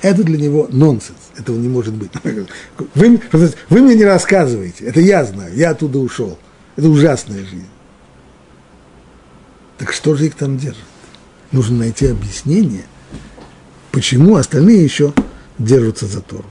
[0.03, 2.11] Это для него нонсенс, этого не может быть.
[2.95, 6.39] Вы, вы мне не рассказываете, это я знаю, я оттуда ушел.
[6.77, 7.69] Это ужасная жизнь.
[9.79, 10.85] Так что же их там держит?
[11.53, 12.85] Нужно найти объяснение,
[13.93, 15.13] почему остальные еще
[15.59, 16.47] держатся за Тору.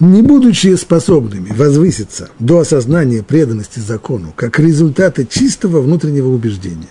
[0.00, 6.88] Не будучи способными возвыситься до осознания преданности закону как результата чистого внутреннего убеждения.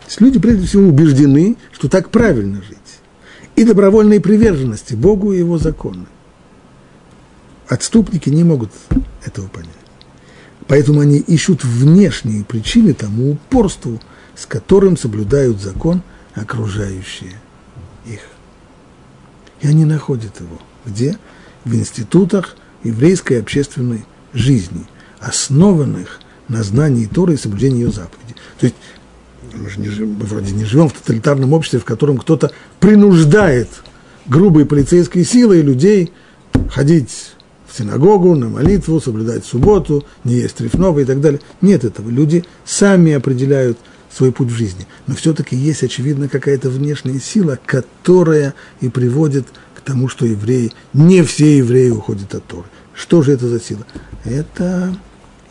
[0.00, 2.78] То есть люди прежде всего убеждены, что так правильно жить,
[3.56, 6.06] и добровольной приверженности Богу и Его закону.
[7.68, 8.70] Отступники не могут
[9.24, 9.70] этого понять.
[10.68, 14.00] Поэтому они ищут внешние причины тому упорству,
[14.36, 16.02] с которым соблюдают закон
[16.34, 17.40] окружающие
[18.06, 18.20] их.
[19.60, 20.60] И они находят его.
[20.84, 21.18] Где?
[21.66, 24.86] В институтах еврейской общественной жизни,
[25.20, 28.36] основанных на знании Торы и соблюдении ее заповедей.
[28.58, 28.76] То есть
[29.52, 33.68] мы же не мы вроде не живем в тоталитарном обществе, в котором кто-то принуждает
[34.26, 36.12] грубые полицейские силы и людей
[36.70, 37.32] ходить
[37.66, 41.40] в синагогу, на молитву, соблюдать субботу, не есть трефного и так далее.
[41.60, 42.08] Нет этого.
[42.08, 43.76] Люди сами определяют
[44.12, 44.86] свой путь в жизни.
[45.06, 49.46] Но все-таки есть, очевидно, какая-то внешняя сила, которая и приводит
[49.86, 52.66] тому, что евреи, не все евреи уходят от Торы.
[52.92, 53.86] Что же это за сила?
[54.24, 54.94] Это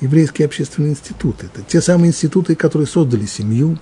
[0.01, 1.47] еврейские общественные институты.
[1.47, 3.79] Это те самые институты, которые создали семью.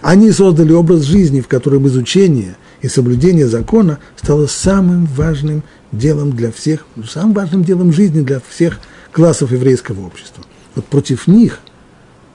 [0.00, 5.62] Они создали образ жизни, в котором изучение и соблюдение закона стало самым важным
[5.92, 8.80] делом для всех, самым важным делом жизни для всех
[9.12, 10.44] классов еврейского общества.
[10.74, 11.60] Вот против них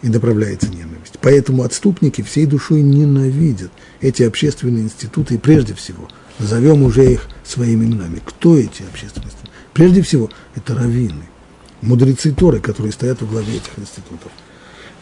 [0.01, 0.92] и направляется ненависть.
[1.23, 3.71] Поэтому отступники всей душой ненавидят
[4.01, 8.21] эти общественные институты, и прежде всего, назовем уже их своими именами.
[8.25, 9.49] Кто эти общественные институты?
[9.71, 11.23] Прежде всего, это раввины,
[11.81, 14.33] мудрецы Торы, которые стоят во главе этих институтов.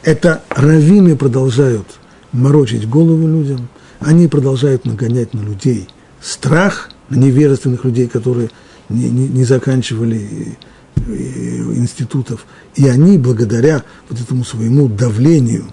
[0.03, 1.88] Это раввины продолжают
[2.32, 3.67] морочить голову людям,
[3.99, 5.89] они продолжают нагонять на людей
[6.22, 8.51] страх, на невежественных людей, которые
[8.89, 10.55] не, не, не заканчивали
[10.97, 12.45] э, институтов.
[12.76, 15.65] И они, благодаря вот этому своему давлению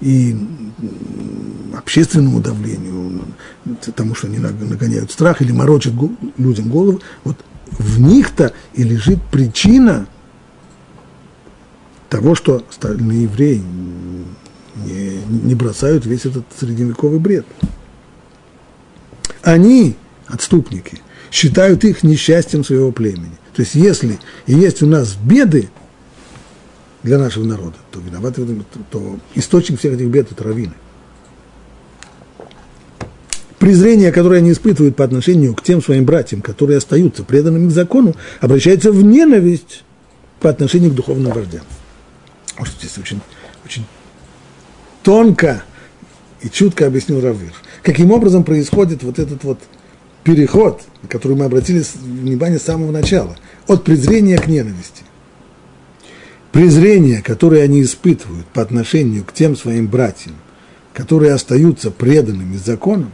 [0.00, 0.36] и
[1.76, 3.22] общественному давлению,
[3.94, 5.94] тому, что они нагоняют страх или морочат
[6.36, 7.36] людям голову, вот
[7.70, 10.06] в них-то и лежит причина
[12.08, 13.62] того, что остальные евреи
[14.76, 17.46] не, не бросают весь этот средневековый бред.
[19.42, 23.36] Они, отступники, считают их несчастьем своего племени.
[23.54, 25.70] То есть, если и есть у нас беды
[27.06, 30.74] для нашего народа, то виноваты в то источник всех этих бед– это раввины.
[33.60, 38.16] Презрение, которое они испытывают по отношению к тем своим братьям, которые остаются преданными к закону,
[38.40, 39.84] обращается в ненависть
[40.40, 41.62] по отношению к духовным вождям.
[42.58, 43.20] Вот здесь очень,
[43.64, 43.86] очень
[45.04, 45.62] тонко
[46.42, 47.54] и чутко объяснил Равир.
[47.84, 49.60] Каким образом происходит вот этот вот
[50.24, 53.36] переход, на который мы обратили внимание с самого начала,
[53.68, 55.04] от презрения к ненависти.
[56.56, 60.36] Презрение, которое они испытывают по отношению к тем своим братьям,
[60.94, 63.10] которые остаются преданными законам,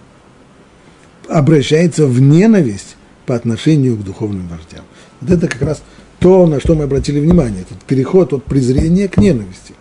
[1.29, 2.95] обращается в ненависть
[3.27, 4.85] по отношению к духовным вождям.
[5.21, 5.83] Вот это как раз
[6.21, 9.75] то, на что мы обратили внимание, этот переход от презрения к ненависти.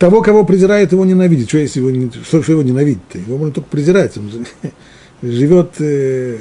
[0.00, 1.48] Того, кого презирает, его ненавидит.
[1.48, 3.18] Что, если его, что, что его ненавидит-то?
[3.18, 4.16] Его можно только презирать.
[4.16, 4.46] Он
[5.22, 6.38] живет э,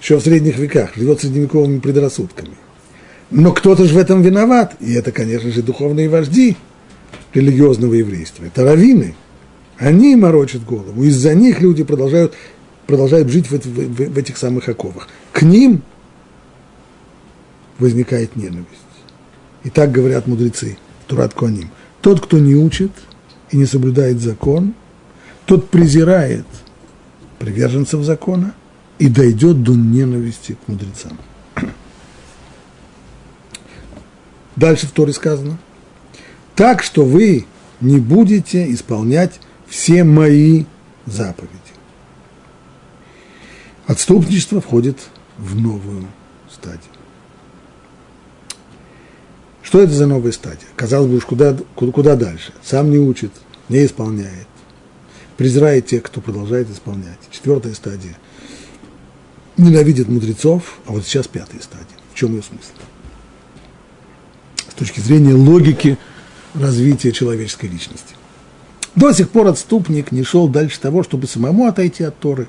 [0.00, 2.56] еще в средних веках, живет средневековыми предрассудками.
[3.30, 6.56] Но кто-то же в этом виноват, и это, конечно же, духовные вожди
[7.34, 9.14] религиозного еврейства, это раввины.
[9.78, 12.34] Они морочат голову, из-за них люди продолжают,
[12.86, 15.08] продолжают жить в, в, в, этих самых оковах.
[15.32, 15.82] К ним
[17.78, 18.66] возникает ненависть.
[19.64, 21.70] И так говорят мудрецы, Турат Куаним.
[22.00, 22.92] Тот, кто не учит
[23.50, 24.74] и не соблюдает закон,
[25.44, 26.46] тот презирает
[27.38, 28.54] приверженцев закона
[28.98, 31.18] и дойдет до ненависти к мудрецам.
[34.56, 35.58] Дальше в Торе сказано,
[36.54, 37.46] так что вы
[37.80, 40.64] не будете исполнять все мои
[41.04, 41.52] заповеди.
[43.86, 44.98] Отступничество входит
[45.36, 46.06] в новую
[46.50, 46.80] стадию.
[49.62, 50.66] Что это за новая стадия?
[50.76, 52.52] Казалось бы, уж куда, куда дальше?
[52.62, 53.32] Сам не учит,
[53.68, 54.46] не исполняет
[55.36, 57.18] презирает тех, кто продолжает исполнять.
[57.30, 58.16] Четвертая стадия.
[59.56, 61.86] Ненавидит мудрецов, а вот сейчас пятая стадия.
[62.12, 62.72] В чем ее смысл?
[64.76, 65.98] С точки зрения логики
[66.54, 68.14] развития человеческой личности.
[68.94, 72.48] До сих пор отступник не шел дальше того, чтобы самому отойти от Торы,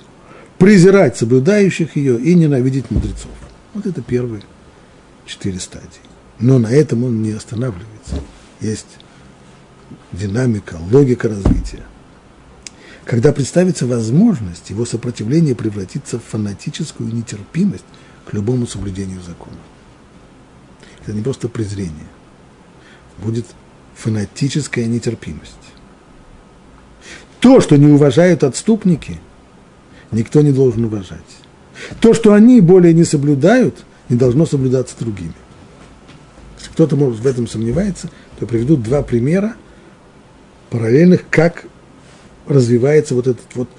[0.60, 3.32] презирать соблюдающих ее и ненавидеть мудрецов.
[3.74, 4.44] Вот это первые
[5.26, 5.88] четыре стадии.
[6.40, 8.22] Но на этом он не останавливается.
[8.62, 9.00] Есть
[10.12, 11.84] динамика, логика развития–
[13.08, 17.86] когда представится возможность, его сопротивление превратится в фанатическую нетерпимость
[18.26, 19.56] к любому соблюдению закона.
[21.02, 22.06] Это не просто презрение,
[23.18, 23.46] будет
[23.96, 25.54] фанатическая нетерпимость.
[27.40, 29.20] То, что не уважают отступники,
[30.12, 31.20] никто не должен уважать.
[32.02, 33.76] То, что они более не соблюдают,
[34.10, 35.34] не должно соблюдаться другими.
[36.58, 38.10] Если кто-то может в этом сомневается,
[38.40, 39.56] то приведут два примера
[40.70, 41.66] параллельных, как
[42.48, 43.70] развивается вот эта вот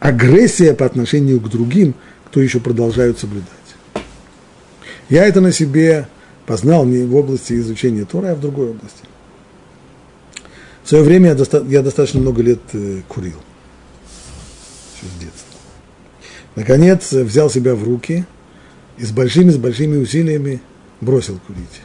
[0.00, 1.94] агрессия по отношению к другим,
[2.26, 3.48] кто еще продолжают соблюдать.
[5.08, 6.08] Я это на себе
[6.46, 9.04] познал не в области изучения Тора, а в другой области.
[10.82, 13.40] В свое время я, доста- я достаточно много лет э, курил.
[14.96, 15.58] Еще с детства.
[16.56, 18.26] Наконец взял себя в руки
[18.98, 20.60] и с большими, с большими усилиями
[21.00, 21.80] бросил курить.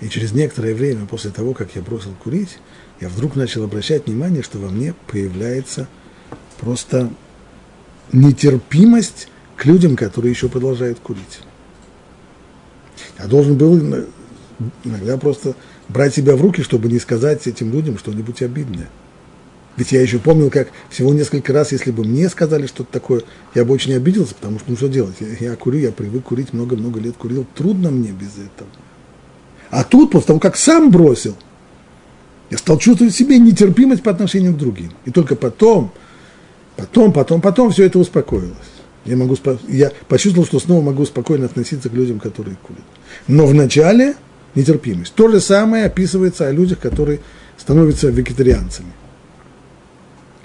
[0.00, 2.58] И через некоторое время после того, как я бросил курить,
[3.00, 5.88] я вдруг начал обращать внимание, что во мне появляется
[6.60, 7.10] просто
[8.12, 11.40] нетерпимость к людям, которые еще продолжают курить.
[13.18, 13.76] Я должен был
[14.84, 15.54] иногда просто
[15.88, 18.88] брать себя в руки, чтобы не сказать этим людям что-нибудь обидное.
[19.76, 23.22] Ведь я еще помнил, как всего несколько раз, если бы мне сказали что-то такое,
[23.54, 25.14] я бы очень обиделся, потому что ну что делать?
[25.20, 28.68] Я, я курю, я привык курить, много-много лет курил, трудно мне без этого.
[29.70, 31.36] А тут, после того, как сам бросил–
[32.50, 34.92] я стал чувствовать в себе нетерпимость по отношению к другим.
[35.04, 35.92] И только потом,
[36.76, 38.56] потом, потом, потом все это успокоилось.
[39.08, 39.36] Я, могу,
[39.68, 42.84] я почувствовал, что снова могу спокойно относиться к людям, которые курят.
[43.26, 44.16] Но вначале
[44.54, 45.14] нетерпимость.
[45.14, 47.20] То же самое описывается о людях, которые
[47.56, 48.92] становятся вегетарианцами.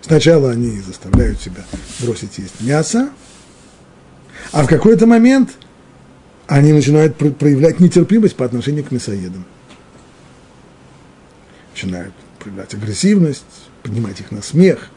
[0.01, 1.66] Сначала они заставляют себя
[1.99, 3.09] бросить есть мясо,
[4.53, 5.51] а в какой-то момент
[6.47, 9.43] они начинают проявлять нетерпимость по отношению к мясоедам.
[11.74, 13.43] Начинают проявлять агрессивность,
[13.82, 14.89] поднимать их на смех.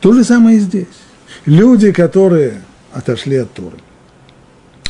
[0.00, 0.86] То же самое и здесь.
[1.46, 2.60] Люди, которые
[2.92, 3.76] отошли от Торы,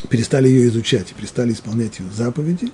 [0.09, 2.72] перестали ее изучать и перестали исполнять ее заповеди,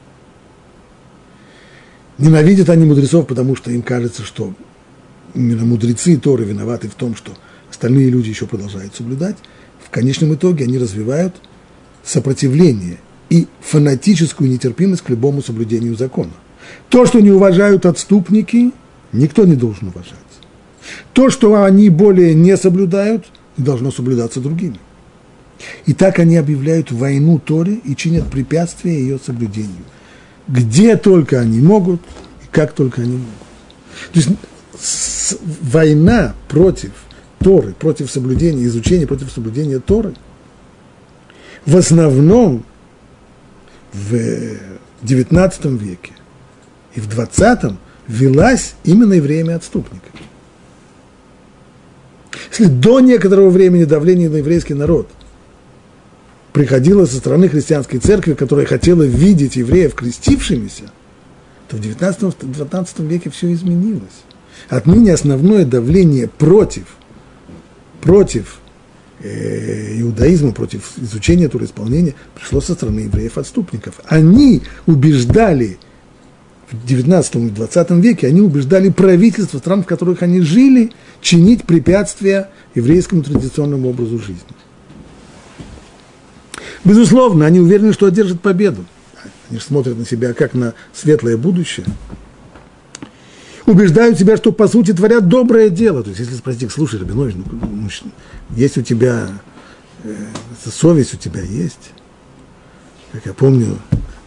[2.16, 4.54] ненавидят они мудрецов, потому что им кажется, что
[5.34, 7.32] именно мудрецы Торы виноваты в том, что
[7.70, 9.36] остальные люди еще продолжают соблюдать,
[9.84, 11.34] в конечном итоге они развивают
[12.04, 12.98] сопротивление
[13.30, 16.32] и фанатическую нетерпимость к любому соблюдению закона.
[16.88, 18.70] То, что не уважают отступники,
[19.12, 20.18] никто не должен уважать.
[21.14, 23.26] То, что они более не соблюдают,
[23.56, 24.78] должно соблюдаться другими.
[25.86, 29.84] И так они объявляют войну Торе и чинят препятствия ее соблюдению.
[30.48, 32.00] Где только они могут
[32.42, 33.34] и как только они могут.
[34.12, 36.92] То есть война против
[37.38, 40.14] Торы, против соблюдения, изучения против соблюдения Торы,
[41.66, 42.64] в основном
[43.92, 44.14] в
[45.02, 46.12] XIX веке
[46.94, 47.76] и в XX
[48.08, 50.10] велась именно и время отступников.
[52.50, 55.08] Если до некоторого времени давление на еврейский народ
[56.52, 60.84] приходило со стороны христианской церкви, которая хотела видеть евреев крестившимися,
[61.68, 64.22] то в XIX-XIX веке все изменилось.
[64.68, 66.84] Отныне основное давление против,
[68.00, 68.58] против
[69.20, 74.00] э, иудаизма, против изучения туроисполнения пришло со стороны евреев-отступников.
[74.04, 75.78] Они убеждали
[76.72, 82.50] в 19 и 20 веке, они убеждали правительства стран, в которых они жили, чинить препятствия
[82.74, 84.42] еврейскому традиционному образу жизни.
[86.84, 88.84] Безусловно, они уверены, что одержат победу.
[89.50, 91.86] Они же смотрят на себя как на светлое будущее–
[93.66, 96.02] убеждают себя, что по сути творят доброе дело.
[96.02, 97.88] То есть, если спросить, слушай, Рабинович, ну, ну
[98.56, 99.28] есть у тебя,
[100.04, 100.14] э,
[100.70, 101.90] совесть у тебя есть.
[103.12, 103.78] Как я помню,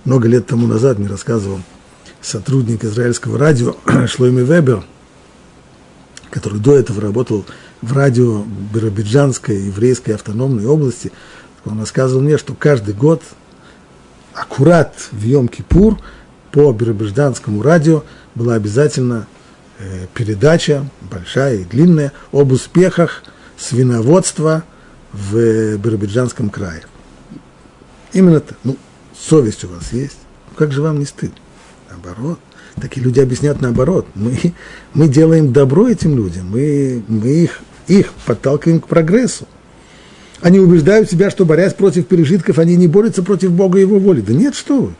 [0.03, 1.59] много лет тому назад мне рассказывал
[2.25, 3.75] сотрудник израильского радио
[4.07, 4.83] Шлойми Вебер,
[6.31, 7.45] который до этого работал
[7.81, 11.11] в радио Биробиджанской еврейской автономной области,
[11.65, 13.21] он рассказывал мне, что каждый год,
[14.33, 15.97] аккурат в Йом-Кипур,
[16.51, 18.03] по биробиджанскому радио
[18.33, 19.27] была обязательно
[19.79, 23.23] э, передача, большая и длинная, об успехах
[23.57, 24.63] свиноводства
[25.11, 26.83] в Биробиджанском крае.
[28.13, 28.57] Именно так.
[28.63, 28.77] Ну,
[29.17, 30.17] совесть у вас есть.
[30.55, 31.31] Как же вам не стыд?
[31.95, 32.39] Наоборот.
[32.79, 34.05] Такие люди объяснят наоборот.
[34.15, 34.53] Мы,
[34.93, 39.47] мы делаем добро этим людям, мы, мы их, их подталкиваем к прогрессу.
[40.41, 44.21] Они убеждают себя, что борясь против пережитков, они не борются против Бога и Его воли.
[44.21, 44.95] Да нет, что вы.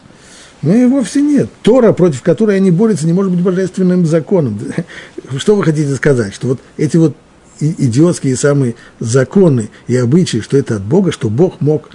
[0.61, 1.49] Ну и вовсе нет.
[1.61, 4.57] Тора, против которой они борются, не может быть божественным законом.
[5.37, 6.33] Что вы хотите сказать?
[6.33, 7.15] Что вот эти вот
[7.59, 11.89] идиотские самые законы и обычаи, что это от Бога, что Бог мог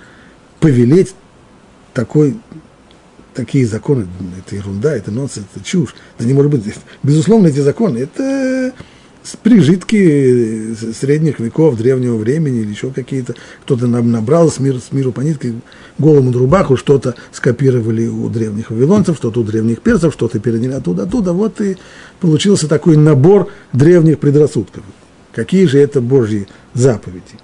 [0.59, 1.15] повелеть
[1.93, 2.37] такой,
[3.41, 4.07] такие законы,
[4.39, 5.95] это ерунда, это нонсенс, это чушь.
[6.19, 6.63] Да не может быть.
[7.03, 8.75] Безусловно, эти законы, это
[9.43, 13.35] прижитки средних веков, древнего времени или еще какие-то.
[13.63, 15.55] Кто-то набрал с, мир, с миру по нитке
[15.99, 21.33] голому рубаху, что-то скопировали у древних вавилонцев, что-то у древних персов, что-то переняли оттуда, оттуда.
[21.33, 21.79] Вот и
[22.21, 24.85] получился такой набор древних предрассудков.
[25.33, 27.39] Какие же это Божьи заповеди?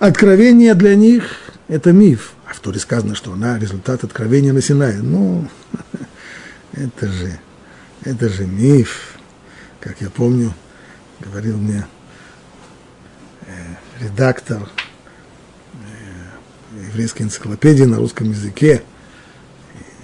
[0.00, 1.24] Откровение для них–
[1.68, 2.32] это миф.
[2.50, 4.98] А в Торе сказано, что она результат откровения на Синае.
[4.98, 5.48] Ну,
[6.72, 7.38] это же,
[8.04, 9.16] это же миф
[9.80, 10.52] как я помню,
[11.20, 11.86] говорил мне
[13.46, 13.52] э,
[14.00, 14.68] редактор
[15.72, 18.82] э, еврейской энциклопедии на русском языке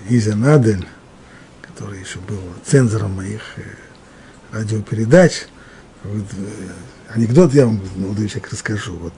[0.08, 0.86] Изя Надель,
[1.60, 3.62] который еще был цензором моих э,
[4.52, 5.46] радиопередач.
[6.02, 6.24] Вот,
[7.10, 8.96] анекдот я вам, молодой человек, расскажу.
[8.96, 9.14] Вот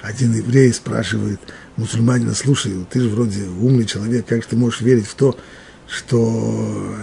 [0.00, 1.40] один еврей спрашивает
[1.76, 5.36] мусульманина, слушай, ты же вроде умный человек, как же ты можешь верить в то,
[5.88, 6.94] что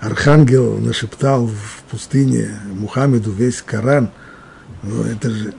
[0.00, 4.10] архангел нашептал в пустыне Мухаммеду весь Коран.
[4.82, 5.54] Ну, это же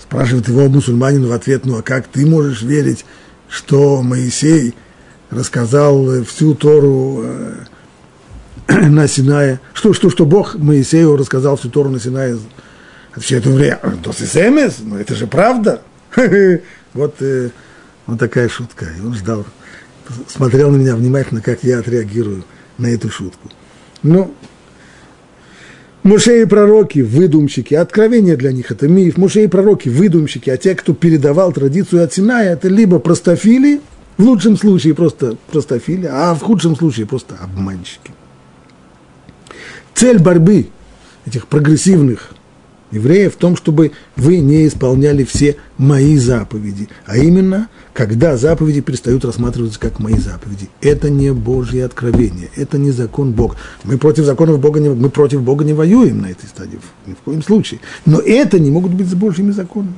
[0.00, 3.04] спрашивает его мусульманин в ответ, ну а как ты можешь верить,
[3.48, 4.74] что Моисей
[5.30, 7.54] рассказал всю Тору э,
[8.88, 12.38] на Синае, что, что, что Бог Моисею рассказал всю Тору на Синае.
[13.12, 14.12] Отвечает еврей, то
[14.84, 15.82] ну это же правда.
[16.94, 17.50] Вот, э,
[18.06, 18.86] вот такая шутка.
[18.96, 19.44] И он ждал,
[20.28, 22.44] смотрел на меня внимательно, как я отреагирую
[22.78, 23.50] на эту шутку.
[24.02, 24.34] Ну,
[26.04, 29.16] Муше и пророки– выдумщики, откровение для них– это миф.
[29.16, 33.80] Муше и пророки– выдумщики, а те, кто передавал традицию от Синая, это либо простофили,
[34.18, 38.12] В лучшем случае просто простофили, а в худшем случае просто обманщики.
[39.94, 40.68] Цель борьбы
[41.24, 42.32] этих прогрессивных
[42.94, 49.24] евреев в том, чтобы вы не исполняли все мои заповеди, а именно, когда заповеди перестают
[49.24, 50.68] рассматриваться как мои заповеди.
[50.80, 53.56] Это не Божье откровение, это не закон Бога.
[53.82, 57.18] Мы против законов Бога не, мы против Бога не воюем на этой стадии, ни в
[57.18, 57.80] коем случае.
[58.06, 59.94] Но это не могут быть с Божьими законами.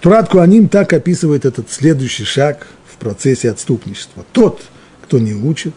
[0.00, 4.24] Турат Куаним так описывает этот следующий шаг в процессе отступничества.
[4.32, 4.62] Тот,
[5.02, 5.74] кто не учит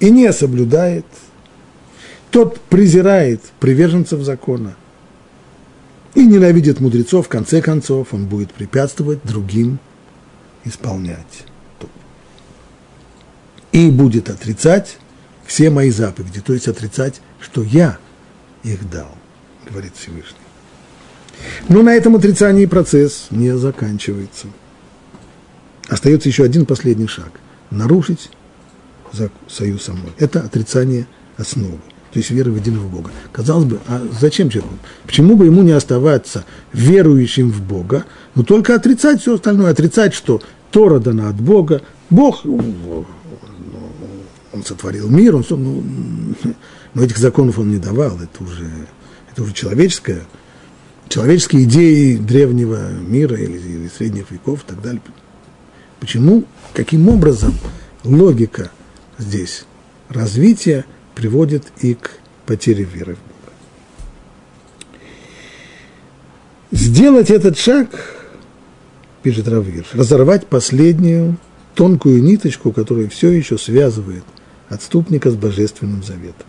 [0.00, 1.06] и не соблюдает,
[2.30, 4.74] тот презирает приверженцев закона
[6.14, 9.78] и ненавидит мудрецов, в конце концов он будет препятствовать другим
[10.64, 11.44] исполнять.
[13.72, 14.98] И будет отрицать
[15.46, 17.98] все мои заповеди, то есть отрицать, что я
[18.62, 19.16] их дал,
[19.68, 20.36] говорит Всевышний.
[21.68, 24.48] Но на этом отрицании процесс не заканчивается.
[25.88, 27.32] Остается еще один последний шаг–
[27.70, 28.30] нарушить
[29.48, 30.12] союз со мной.
[30.18, 31.06] Это отрицание
[31.36, 31.80] основы,
[32.12, 33.10] то есть веры в единого Бога.
[33.32, 34.74] Казалось бы, а зачем человеку?
[35.06, 38.04] Почему бы ему не оставаться верующим в Бога,
[38.34, 43.06] но только отрицать все остальное, отрицать, что Тора дана от Бога, Бог, ну,
[44.52, 45.82] он сотворил мир, он, ну,
[46.94, 48.70] но этих законов он не давал, это уже,
[49.30, 50.22] это уже человеческое–
[51.12, 55.02] человеческие идеи древнего мира или, или средних веков и так далее.
[56.00, 57.54] Почему, каким образом
[58.02, 58.70] логика
[59.18, 59.66] здесь
[60.08, 60.86] развития
[61.22, 62.10] приводит и к
[62.46, 63.52] потере веры в Бога.
[66.72, 67.88] Сделать этот шаг,
[69.22, 71.36] пишет Равир, разорвать последнюю
[71.76, 74.24] тонкую ниточку, которая все еще связывает
[74.68, 76.46] отступника с Божественным Заветом.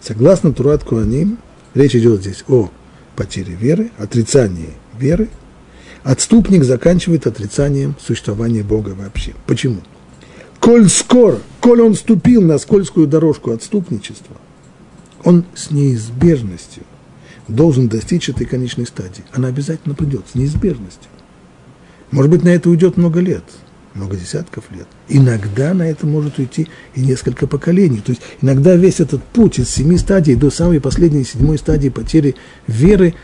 [0.00, 1.36] Согласно Турат Куаним,
[1.74, 2.70] речь идет здесь о
[3.16, 5.28] потере веры, отрицание веры,
[6.04, 9.34] отступник заканчивает отрицанием существования Бога вообще.
[9.46, 9.82] Почему?
[10.58, 14.36] Коль скоро, коль он ступил на скользкую дорожку отступничества,
[15.24, 16.82] он с неизбежностью
[17.48, 19.24] должен достичь этой конечной стадии.
[19.32, 21.10] Она обязательно придет с неизбежностью.
[22.10, 23.44] Может быть, на это уйдет много лет–
[23.94, 24.86] много десятков лет.
[25.08, 28.02] Иногда на это может уйти и несколько поколений.
[28.04, 32.34] То есть иногда весь этот путь из семи стадий до самой последней седьмой стадии потери
[32.66, 33.14] веры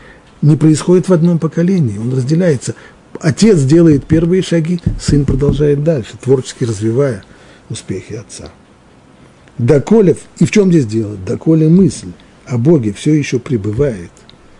[0.41, 1.99] не происходит в одном поколении.
[1.99, 2.73] Он разделяется.
[3.19, 7.23] Отец делает первые шаги, сын продолжает дальше, творчески развивая
[7.71, 8.51] успехи отца.
[9.57, 11.15] Доколе, и в чем здесь дело?
[11.15, 12.11] Доколе мысль
[12.45, 14.11] о Боге все еще пребывает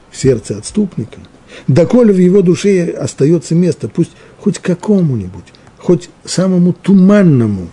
[0.10, 1.20] в сердце отступника,
[1.68, 5.46] доколе в его душе остается место, пусть хоть какому-нибудь
[5.78, 7.70] хоть самому туманному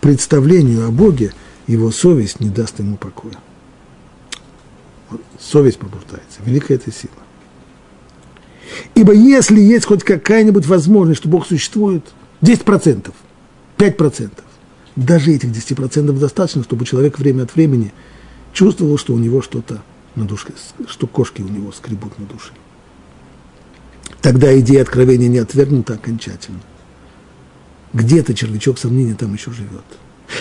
[0.00, 1.32] представлению о Боге,
[1.66, 3.34] его совесть не даст ему покоя.
[5.40, 7.12] Совесть пробуждается, великая эта сила.
[8.94, 12.04] Ибо если есть хоть какая-нибудь возможность, что Бог существует,
[12.42, 13.12] 10%,
[13.76, 14.30] 5%,
[15.04, 17.92] даже этих 10% достаточно, чтобы человек время от времени
[18.52, 19.82] чувствовал, что у него что-то
[20.14, 20.48] на душе,
[20.86, 22.52] что кошки у него скребут на душе.
[24.20, 26.60] Тогда идея откровения не отвергнута окончательно–
[27.92, 29.84] где-то червячок сомнения там еще живет.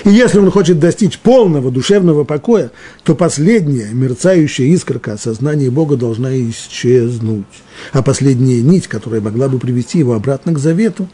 [0.03, 2.71] И если он хочет достичь полного душевного покоя,
[3.03, 7.45] то последняя мерцающая искорка осознания Бога должна исчезнуть.
[7.93, 11.07] А последняя нить, которая могла бы привести его обратно к завету,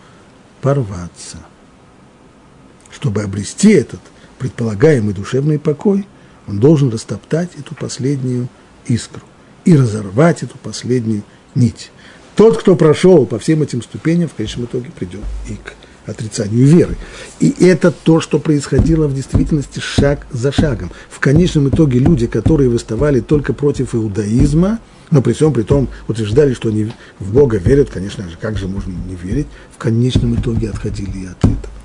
[0.62, 1.38] порваться.
[2.94, 4.00] Чтобы обрести этот
[4.38, 6.06] предполагаемый душевный покой,
[6.48, 8.48] он должен растоптать эту последнюю
[8.88, 9.22] искру
[9.66, 11.24] и разорвать эту последнюю
[11.56, 11.92] нить.
[12.36, 15.74] Тот, кто прошел по всем этим ступеням, в конечном итоге придет и к
[16.06, 16.98] отрицанию веры.
[17.40, 20.92] И это то, что происходило в действительности шаг за шагом.
[21.10, 24.80] В конечном итоге люди, которые выставали только против иудаизма,
[25.12, 28.68] но при всем при том утверждали, что они в Бога верят, конечно же, как же
[28.68, 31.83] можно не верить, в конечном итоге отходили и от этого.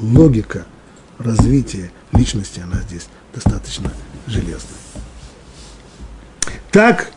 [0.00, 0.66] Логика
[1.18, 3.92] развития личности, она здесь достаточно
[4.26, 4.78] железная.
[6.70, 7.10] Так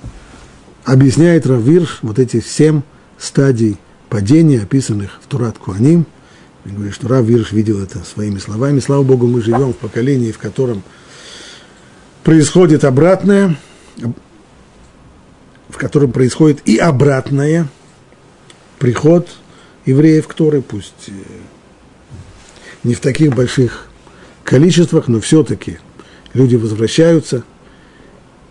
[0.86, 2.82] объясняет Равирш вот эти семь
[3.18, 3.78] стадий
[4.10, 6.06] падений, описанных в Турат Куаним.
[6.66, 8.80] Он говорит, что Рав Вирш видел это своими словами.
[8.80, 10.84] Слава Богу, мы живем в поколении, в котором
[12.24, 13.58] происходит обратное,
[15.70, 17.68] в котором происходит и обратное,
[18.80, 19.30] приход
[19.86, 21.12] евреев к Торе, пусть э,
[22.84, 23.88] не в таких больших
[24.44, 25.78] количествах, но все-таки
[26.34, 27.44] люди возвращаются.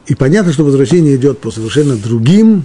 [0.06, 2.64] И понятно, что возвращение идет по совершенно другим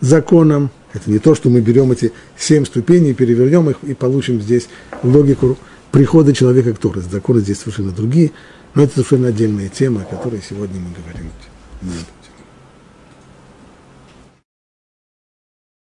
[0.00, 4.68] законам, это не то, что мы берем эти семь ступеней, перевернем их и получим здесь
[5.02, 5.58] логику
[5.90, 7.02] прихода человека к Торы.
[7.02, 8.32] Законы здесь совершенно другие,
[8.74, 11.30] но это совершенно отдельная тема, о которой сегодня мы говорим.